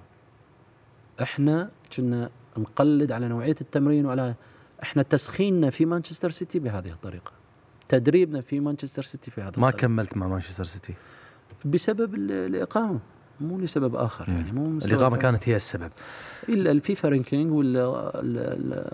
[1.22, 4.34] إحنا كنا نقلد على نوعية التمرين وعلى
[4.82, 7.32] إحنا تسخيننا في مانشستر سيتي بهذه الطريقة.
[7.89, 9.76] تدريبنا في مانشستر سيتي في هذا ما الطريقة.
[9.76, 10.95] كملت مع مانشستر سيتي؟
[11.64, 12.99] بسبب ال- الإقامة.
[13.41, 15.16] مو لسبب آخر يعني مو الاقامه.
[15.16, 15.91] كانت هي السبب
[16.49, 17.84] إلا الفيفا ranking ولا
[18.20, 18.93] ال- ال-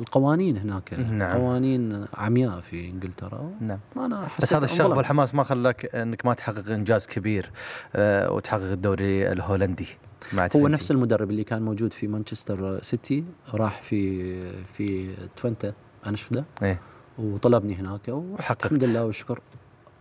[0.00, 1.36] القوانين هناك نعم.
[1.38, 4.96] قوانين عمياء في إنجلترا نعم أنا بس هذا الشغف.
[4.96, 7.50] والحماس ما خلاك إنك ما تحقق إنجاز كبير
[7.96, 9.86] آه وتحقق الدوري الهولندي
[10.32, 10.68] مع هو تفنتي.
[10.68, 15.72] نفس المدرب اللي كان موجود في مانشستر سيتي راح في في توينتا
[16.06, 16.80] أنشدة إيه
[17.18, 18.64] وطلبني هناك وحققت.
[18.66, 19.40] الحمد لله والشكر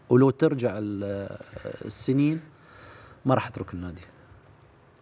[0.09, 1.37] ولو ترجع ال-
[1.85, 2.39] السنين
[3.25, 4.01] ما راح اترك النادي.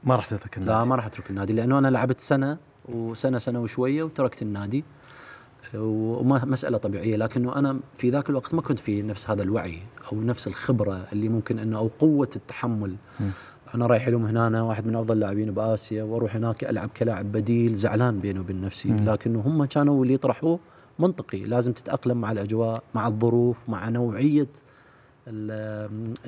[0.04, 2.58] ما راح تترك لا النادي ما راح اترك النادي لأنه أنا لعبت سنة
[2.90, 4.84] وسنة سنة وشوية وتركت النادي.
[5.76, 9.80] وما مسألة طبيعية لكنه أنا في ذاك الوقت ما كنت في نفس هذا الوعي
[10.12, 12.96] أو نفس الخبرة اللي ممكن إنه أو قوة التحمل.
[13.20, 13.30] مم.
[13.76, 17.76] أنا رايح لهم هنا أنا واحد من أفضل اللاعبين بآسيا وأروح هناك ألعب كلاعب بديل
[17.76, 18.90] زعلان بيني وبين نفسي.
[18.90, 20.60] لكنه هم كانوا اللي يطرحوه
[21.00, 24.48] منطقي لازم تتأقلم مع الأجواء مع الظروف مع نوعية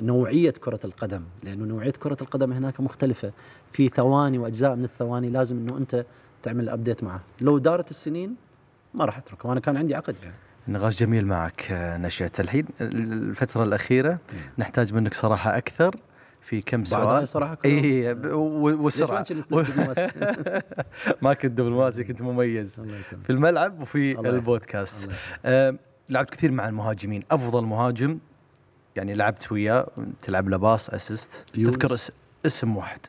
[0.00, 3.32] نوعية كرة القدم لأنه نوعية كرة القدم هناك مختلفة.
[3.72, 6.04] في ثواني وأجزاء من الثواني لازم إنه أنت
[6.42, 7.20] تعمل ابديت معه.
[7.40, 8.34] لو دارت السنين
[8.94, 10.34] ما راح اتركه وأنا كان عندي عقد يعني.
[10.68, 11.66] نقاش جميل معك
[12.00, 12.66] نشأت الحين.
[12.80, 14.18] الفترة الأخيرة
[14.58, 15.96] نحتاج منك صراحة أكثر.
[16.42, 19.16] في كم سؤال؟ صراحة اي ب- و- ليش والسرعة.
[19.16, 20.06] وأنت اللي دبلوماسي؟
[21.22, 22.80] ما كنت دبلوماسي كنت مميز.
[23.24, 24.18] في الملعب وفي.
[24.20, 25.10] البودكاست.
[25.44, 25.74] آه،
[26.10, 27.22] لعبت كثير مع المهاجمين.
[27.30, 28.18] أفضل مهاجم
[28.96, 29.90] يعني لعبت وياه
[30.22, 31.46] تلعب له pass assist.
[31.54, 32.12] تذكر اس-
[32.46, 33.00] اسم واحد.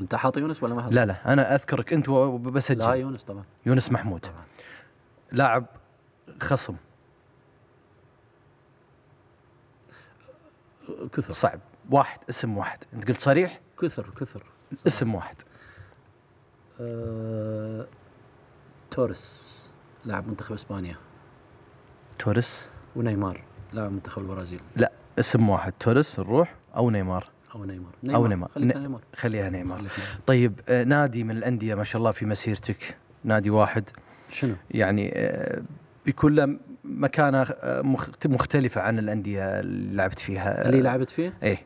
[0.00, 2.96] انت حاط يونس ولا ما حاط؟ لا لا أنا أذكرك أنت لا وبسجل.
[3.00, 3.44] يونس طبعا.
[3.66, 4.20] يونس محمود.
[4.20, 4.44] طبعا.
[5.32, 5.66] لاعب
[6.40, 6.76] خصم.
[11.12, 11.32] كثر.
[11.32, 11.60] صعب.
[11.90, 12.78] واحد اسم واحد.
[12.94, 14.44] أنت قلت صريح؟ كثر كثر.
[14.86, 15.36] اسم واحد.
[16.80, 17.86] آه...
[18.90, 19.70] توريس
[20.04, 20.96] لاعب منتخب إسبانيا.
[22.18, 24.60] توريس؟ ونيمار لاعب منتخب البرازيل.
[24.76, 24.92] لا.
[25.18, 28.50] اسم واحد توريس نروح أو نيمار أو نيمار أو نيمار.
[28.56, 30.16] ن- نيمار خليها نيمار خليك نيمار.
[30.26, 33.84] طيب آه، نادي من الأندية ما شاء الله في مسيرتك نادي واحد
[34.30, 35.62] شنو؟ يعني آه،
[36.36, 41.58] له مكانة آه، مخت- مختلفة عن الأندية اللي لعبت فيها اللي لعبت فيه؟ إيه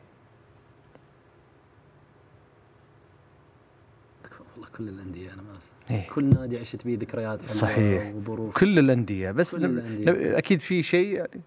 [4.55, 5.53] والله كل الأندية أنا ما.
[5.91, 8.15] إيه كل نادي عشت به ذكريات حلوة صحيح.
[8.15, 10.37] وظروف كل الأندية بس كل الأندية.
[10.37, 11.41] أكيد في شيء يعني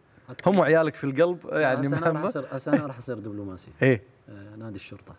[0.47, 3.71] هم وعيالك في القلب يعني هسه أنا راح اصير هسه أنا راح أصير دبلوماسي.
[3.83, 4.03] إيه.
[4.29, 5.15] آه، نادي الشرطة.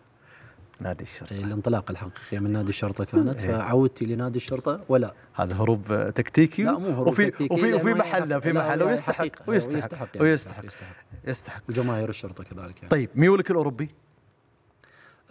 [0.80, 1.34] نادي الشرطة.
[1.34, 3.42] إيه، الانطلاقه الحقيقيه من نادي الشرطة كانت.
[3.42, 3.58] إيه.
[3.58, 5.14] فعودتي لنادي الشرطة ولا.
[5.34, 8.90] هذا هروب تكتيكي؟ لا مو هروب وفي تكتيكي، وفي وفي هي محله في محله هي
[8.90, 11.62] ويستحق حقيقة، ويستحق ويستحق يعني، ويستحق يستحق يستحق.
[11.68, 12.88] وجماهير الشرطة كذلك يعني.
[12.88, 13.88] طيب ميولك الأوروبي؟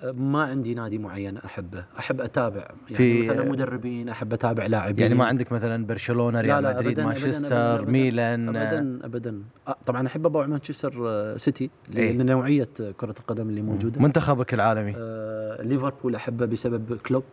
[0.04, 1.86] ما عندي نادي معين أحبه.
[2.00, 2.62] أحب أتابع.
[2.62, 5.00] يعني في- مثلا مدربين أحب أتابع لاعبين.
[5.02, 7.86] يعني ما عندك مثلا برشلونة ريال لا، مدريد أبداً، أبداً، مانشستر.
[7.86, 8.50] ميلان.
[8.56, 9.42] ابدا ابدا.
[9.86, 12.12] طبعا أحب ابوع مانشستر سيتي إيه.
[12.12, 14.02] لنوعيه كرة القدم اللي موجودة.
[14.02, 14.94] منتخبك العالمي.
[14.98, 17.24] آه، ليفربول أحبه بسبب كلوب.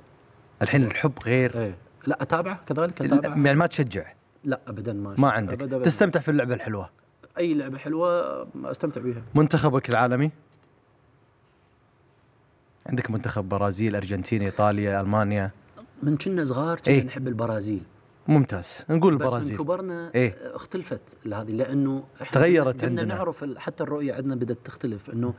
[0.62, 1.58] الحين الحب غير.
[1.60, 1.74] إيه.
[2.06, 3.44] لا أتابعه كذلك أتابعه.
[3.46, 4.04] يعني ما تشجع.
[4.44, 5.30] لا ابدا ما ما.
[5.30, 5.52] عندك.
[5.52, 5.84] أبداً، أبداً.
[5.84, 6.90] تستمتع في اللعبة الحلوة؟
[7.38, 9.22] أي لعبة حلوة أستمتع بيها.
[9.34, 10.30] منتخبك العالمي؟
[12.88, 15.50] عندك منتخب برازيل أرجنتين إيطاليا ألمانيا
[16.02, 17.04] من كنا صغار كنا إيه.
[17.04, 17.82] نحب البرازيل
[18.28, 20.34] ممتاز نقول بس من البرازيل كبرنا إيه.
[20.54, 23.14] اختلفت هذه لأنه إحنا تغيرت عندنا.
[23.14, 25.34] نعرف حتى الرؤية عندنا بدأت تختلف إنه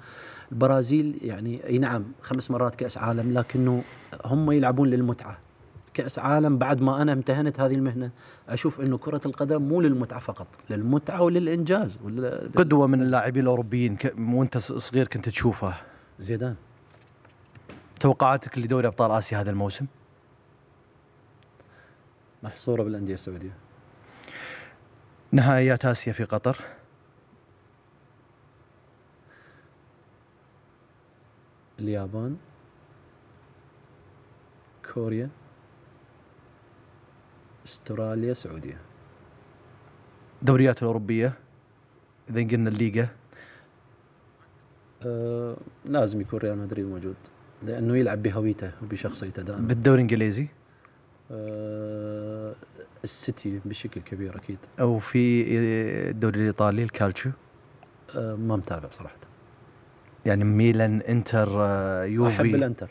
[0.51, 3.83] البرازيل يعني أي نعم خمس مرات كأس عالم لكنه
[4.25, 5.37] هم يلعبون للمتعة
[5.93, 8.11] كأس عالم بعد ما أنا امتهنت هذه المهنة
[8.49, 11.99] أشوف إنه كرة القدم مو للمتعة فقط للمتعة وللإنجاز
[12.55, 13.97] قدوة من اللاعبين الأوروبيين.
[14.19, 15.73] وأنت صغير كنت تشوفه
[16.19, 16.55] زيدان
[17.99, 19.85] توقعاتك لدوري أبطال آسيا هذا الموسم؟
[22.43, 23.57] محصورة بالأندية السعودية.
[25.31, 26.57] نهائيات آسيا في قطر.
[31.79, 32.37] اليابان.
[34.93, 35.29] كوريا.
[37.65, 38.81] أستراليا سعودية.
[40.41, 41.33] دوريات الأوروبية.
[42.29, 43.07] إذا قلنا الليغا.
[45.05, 47.15] آه لازم يكون ريال مدريد موجود.
[47.64, 49.68] لأنه يلعب بهويته وبشخصيته دائما.
[49.68, 50.47] بالدوري الإنجليزي؟
[51.32, 52.55] آه
[53.03, 54.57] السيتي بشكل كبير أكيد.
[54.80, 55.43] أو في
[56.10, 57.32] الدوري الإيطالي الكالتشيو
[58.16, 59.16] آه ما متابع صراحة.
[60.26, 62.89] يعني ميلان إنتر آه، يوفي؟ أحب الإنتر.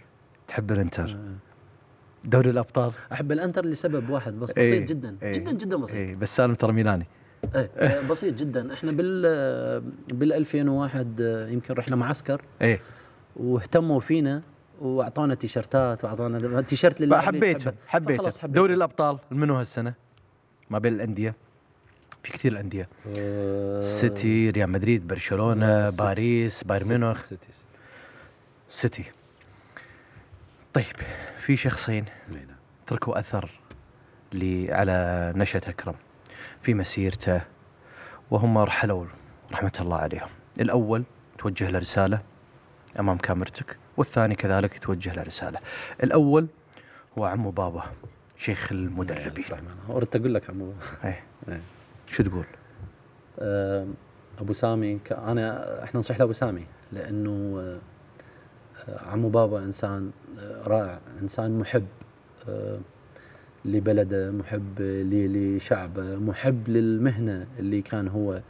[0.49, 1.49] تحب الإنتر؟ آه
[2.25, 5.17] دوري الأبطال؟ أحب الإنتر لسبب واحد بس إيه، بسيط جدا.
[5.23, 5.33] إيه.
[5.33, 5.97] جدا جدا بسيط.
[5.97, 7.07] اي بس سالم ترى ميلاني.
[7.55, 8.73] إيه آه، بسيط جدا.
[8.73, 12.43] إحنا بال آه، بال 2001 آه، يمكن رحنا معسكر.
[12.63, 12.81] إيه.
[13.37, 14.43] واهتموا فينا
[14.81, 18.47] واعطونا تيشرتات واعطونا تيشرت بقى حبيته حبيته.
[18.47, 19.95] دوري الأبطال منو هالسنة؟
[20.71, 21.35] ما بين الأندية.
[22.23, 22.89] في كثير الأندية.
[23.19, 26.03] آه، سيتي ريال مدريد برشلونة سيتي.
[26.03, 27.19] باريس بايرن ميونخ.
[27.19, 27.69] سيتي سيتي.
[28.69, 29.05] سيتي.
[30.73, 30.97] طيب
[31.37, 32.05] في شخصين
[32.35, 32.47] نعم.
[32.87, 33.51] تركوا أثر
[34.33, 35.95] لي على نشأة أكرم
[36.63, 37.41] في مسيرته
[38.31, 39.05] وهم رحلوا
[39.53, 40.29] رحمة الله عليهم.
[40.61, 41.05] الأول
[41.39, 42.21] توجه له رسالة
[42.99, 43.77] أمام كاميرتك.
[43.99, 45.59] والثاني كذلك توجه له رسالة.
[46.03, 46.47] الأول
[47.19, 47.85] هو عمو بابا
[48.39, 49.45] شيخ المدربين.
[49.45, 50.73] الرحمن اردت أقول لك عمو
[51.05, 51.21] إيه.
[51.49, 51.61] إيه.
[52.07, 52.45] شو تقول؟
[54.41, 57.59] أبو سامي أنا إحنا نصيح لأبو سامي لأنه
[58.89, 61.87] آه، عمو بابا إنسان آه، رائع إنسان محب
[62.49, 62.79] آه،
[63.65, 68.41] لبلده محب لشعبه محب للمهنة اللي كان هو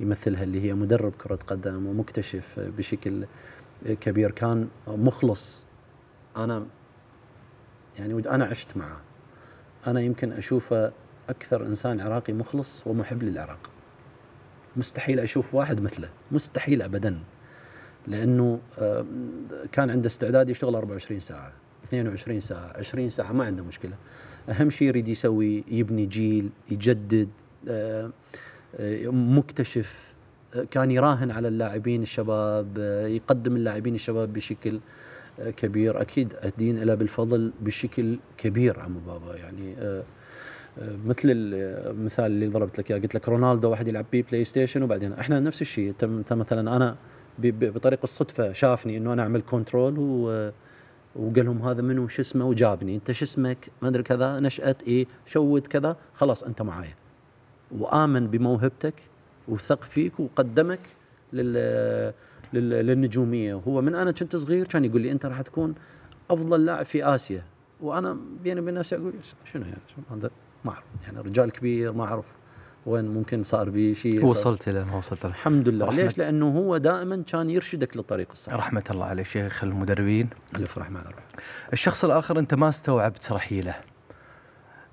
[0.00, 3.24] يمثلها اللي هي مدرب كرة قدم ومكتشف بشكل
[3.86, 5.66] كبير كان مخلص.
[6.36, 6.66] أنا
[7.98, 9.00] يعني أنا عشت معه.
[9.86, 10.92] أنا يمكن أشوفه
[11.28, 13.70] أكثر إنسان عراقي مخلص ومحب للعراق.
[14.76, 16.08] مستحيل أشوف واحد مثله.
[16.32, 17.18] مستحيل ابدا.
[18.06, 19.06] لأنه آه،
[19.72, 21.52] كان عنده استعداد يشتغل 24 ساعة
[21.84, 23.96] 22 ساعة 20 ساعة ما عنده مشكلة.
[24.48, 27.28] أهم شيء يريد يسوي يبني جيل يجدد
[27.68, 28.10] آه،
[28.76, 30.11] آه، مكتشف
[30.70, 34.80] كان يراهن على اللاعبين الشباب آه، يقدم اللاعبين الشباب بشكل
[35.40, 36.00] آه، كبير.
[36.00, 39.36] أكيد الدين له بالفضل بشكل كبير عمو بابا.
[39.36, 40.02] يعني آه،
[40.78, 43.00] آه، مثل المثال اللي ضربت لك إياه.
[43.00, 45.94] قلت لك رونالدو واحد يلعب بيه بلاي ستيشن وبعدين إحنا نفس الشيء.
[46.02, 46.96] انت مثلا أنا
[47.38, 50.50] بطريق الصدفة شافني إنه أنا أعمل كنترول و
[51.16, 52.94] وقال لهم هذا منو شو اسمه وجابني.
[52.96, 54.40] أنت شو اسمك؟ ما أدري كذا.
[54.40, 55.96] نشأت إيه؟ شود كذا.
[56.14, 56.94] خلاص أنت معايا.
[57.78, 58.94] وآمن بموهبتك.
[59.48, 60.80] وثق فيك وقدمك
[61.32, 61.52] لل
[62.52, 63.54] لل- للنجومية.
[63.54, 65.74] وهو من أنا كنت صغير كان يقول لي أنت راح تكون
[66.30, 67.42] أفضل لاعب في آسيا.
[67.80, 69.12] وأنا بيني وبين نفسي أقول
[69.44, 69.76] شنو يعني؟
[70.10, 70.30] شنو؟
[70.64, 70.82] ما أعرف.
[71.04, 72.24] يعني رجال كبير ما أعرف
[72.86, 75.86] وين ممكن صار بي شيء وصلت إلى ما وصلت له الحمد لله.
[75.86, 78.58] رحمة- ليش؟ لأنه هو دائما كان يرشدك للطريق الصحيح.
[78.58, 80.28] رحمة الله عليه شيخ المدربين.
[80.56, 81.24] ألف رحمن الرحيم
[81.72, 83.74] الشخص الآخر أنت ما استوعبت رحيله.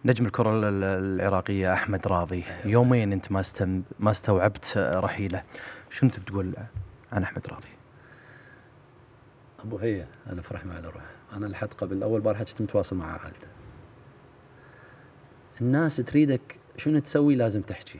[0.06, 2.44] نجم الكرة ال- ال- العراقية أحمد راضي.
[2.66, 3.84] يومين أنت ما استم...
[4.00, 5.44] ما استوعبت رحيله.
[5.90, 6.54] شو انت بتقول
[7.12, 7.68] عن أحمد راضي؟
[9.60, 11.04] أبو هي الف رحمه على روح
[11.34, 13.48] أنا لحد قبل أول بارحه كنت متواصل مع عائلته.
[15.62, 18.00] الناس تريدك شنو تسوي لازم تحكي.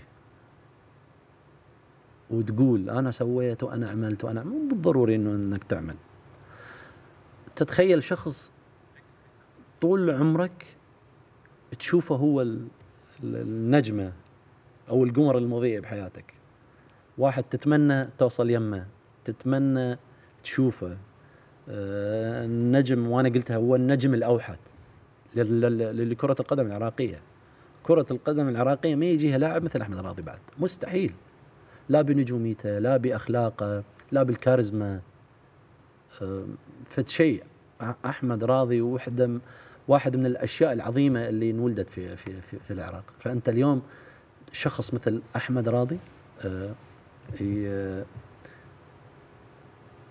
[2.30, 5.96] وتقول أنا سويت وأنا عملت وأنا مو بالضروري إنه إنك تعمل.
[7.56, 8.52] تتخيل شخص
[9.82, 10.76] طول عمرك
[11.80, 12.68] تشوفه هو ال-
[13.24, 14.12] ال- النجمة
[14.90, 16.34] أو القمر المضيء بحياتك.
[17.18, 18.86] واحد تتمنى توصل يمه
[19.26, 19.98] تتمنى
[20.44, 20.98] تشوفه.
[21.70, 24.58] آه، النجم وأنا قلتها هو النجم الأوحد
[25.36, 27.22] لكرة القدم العراقية.
[27.84, 30.40] كرة القدم العراقية ما يجيها لاعب مثل أحمد راضي بعد.
[30.60, 31.14] مستحيل.
[31.90, 35.02] لا بنجوميته لا بأخلاقه لا بالكاريزما.
[36.22, 36.46] آه،
[36.90, 37.44] فد شيء.
[38.06, 39.40] أحمد راضي وحدة
[39.90, 43.04] واحد من الأشياء العظيمة اللي انولدت في في في, في العراق.
[43.20, 43.82] فأنت اليوم
[44.52, 46.00] شخص مثل أحمد راضي
[46.46, 46.74] آه،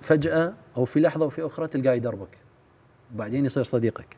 [0.00, 2.38] فجأة أو في لحظة وفي أخرى تلقاه يدربك
[3.14, 4.16] وبعدين يصير صديقك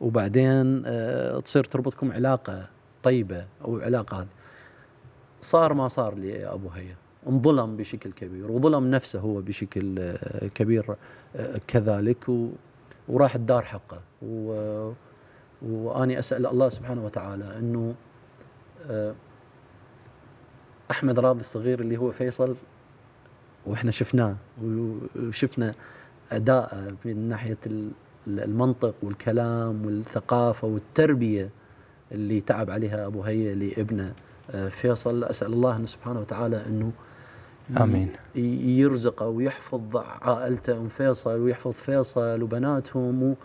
[0.00, 2.68] وبعدين آه، تصير تربطكم علاقة
[3.02, 4.28] طيبة أو علاقة هذه.
[5.42, 6.96] صار ما صار لأبو هيا
[7.26, 10.96] انظلم بشكل كبير وظلم نفسه هو بشكل آه، كبير
[11.68, 12.28] كذلك.
[12.28, 12.48] و
[13.08, 14.00] وراح الدار حقه.
[14.22, 14.92] و
[15.62, 17.94] وأني أسأل الله سبحانه وتعالى إنه
[18.90, 19.14] آه،
[20.90, 22.56] أحمد راضي الصغير اللي هو فيصل
[23.66, 24.36] وإحنا شفناه
[25.16, 25.74] وشفنا
[26.32, 27.90] اداءه من ناحية ال-
[28.28, 31.50] المنطق والكلام والثقافة والتربية
[32.12, 34.12] اللي تعب عليها أبو هيا لابنه
[34.50, 35.24] آه، فيصل.
[35.24, 36.92] أسأل الله إنه سبحانه وتعالى إنه
[38.36, 43.36] ي- يرزقه ويحفظ عائلته ام فيصل ويحفظ فيصل وبناتهم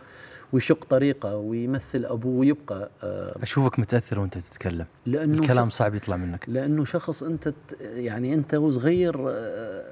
[0.54, 4.86] ويشق طريقه ويمثل أبوه ويبقى آه، أشوفك متأثر وأنت تتكلم.
[5.06, 6.46] لأنه الكلام صعب يطلع منك.
[6.48, 9.86] لأنه شخص أنت يعني أنت وصغير آه،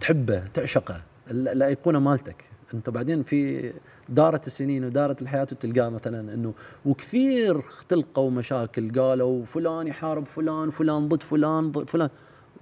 [0.00, 2.44] تحبه تعشقه ال- الايقونه مالتك.
[2.74, 3.72] أنت بعدين في
[4.08, 6.54] دارت السنين ودارت الحياة وتلقاه مثلا إنه
[6.86, 12.08] وكثير اختلقوا مشاكل قالوا فلان يحارب فلان فلان ضد فلان ضد فلان.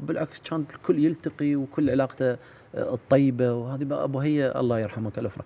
[0.01, 2.37] بالعكس كان الكل يلتقي وكل علاقته آه،
[2.75, 5.45] الطيبة وهذه أبو هي الله يرحمك الافرح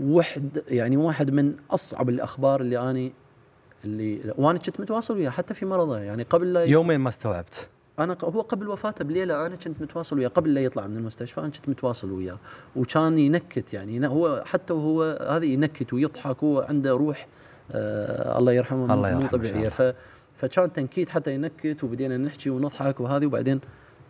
[0.00, 3.12] وحد يعني واحد من أصعب الأخبار اللي أني
[3.84, 7.68] اللي وأنا كنت متواصل وياه حتى في مرضه يعني قبل لا يومين ما استوعبت.
[7.98, 11.48] أنا هو قبل وفاته بليلة أنا كنت متواصل وياه قبل لا يطلع من المستشفى أنا
[11.48, 12.38] كنت متواصل وياه.
[12.76, 17.28] وكان ينكت يعني هو حتى وهو هذا ينكت ويضحك هو عنده روح
[17.72, 19.64] آه الله يرحمه الله مو يرحمه طبيعية.
[19.64, 19.82] إن ف
[20.36, 23.60] فكان تنكيت حتى ينكت وبدينا نحكي ونضحك وهذه وبعدين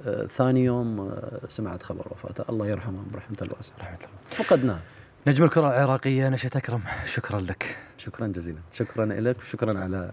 [0.07, 2.45] آه ثاني يوم آه سمعت خبر وفاته.
[2.51, 4.45] الله يرحمه برحمته الواسعه رحمة الله.
[4.45, 4.79] فقدناه
[5.27, 6.81] نجم الكرة العراقية نشأة أكرم.
[7.05, 7.77] شكرا لك.
[7.99, 8.61] شكرا جزيلا.
[8.73, 10.13] شكرا لك وشكرا على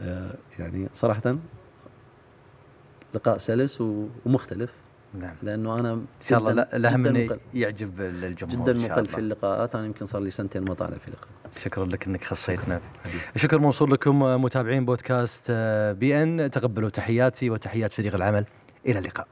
[0.00, 1.36] آه يعني صراحة
[3.14, 3.80] لقاء سلس
[4.26, 4.74] ومختلف.
[5.14, 5.34] نعم.
[5.42, 9.06] لأنه أنا إن شاء الله مقل, يعجب الجمهور جدا مقل.
[9.06, 9.74] في اللقاءات.
[9.74, 11.28] أنا يمكن صار لي سنتين ما طالع في لقاء
[11.58, 12.80] شكرا لك أنك خصيتنا.
[13.36, 15.50] الشكر موصول لكم متابعين بودكاست
[15.98, 16.50] بي إن.
[16.50, 18.44] تقبلوا تحياتي وتحيات فريق العمل.
[18.86, 19.26] إلى اللقاء.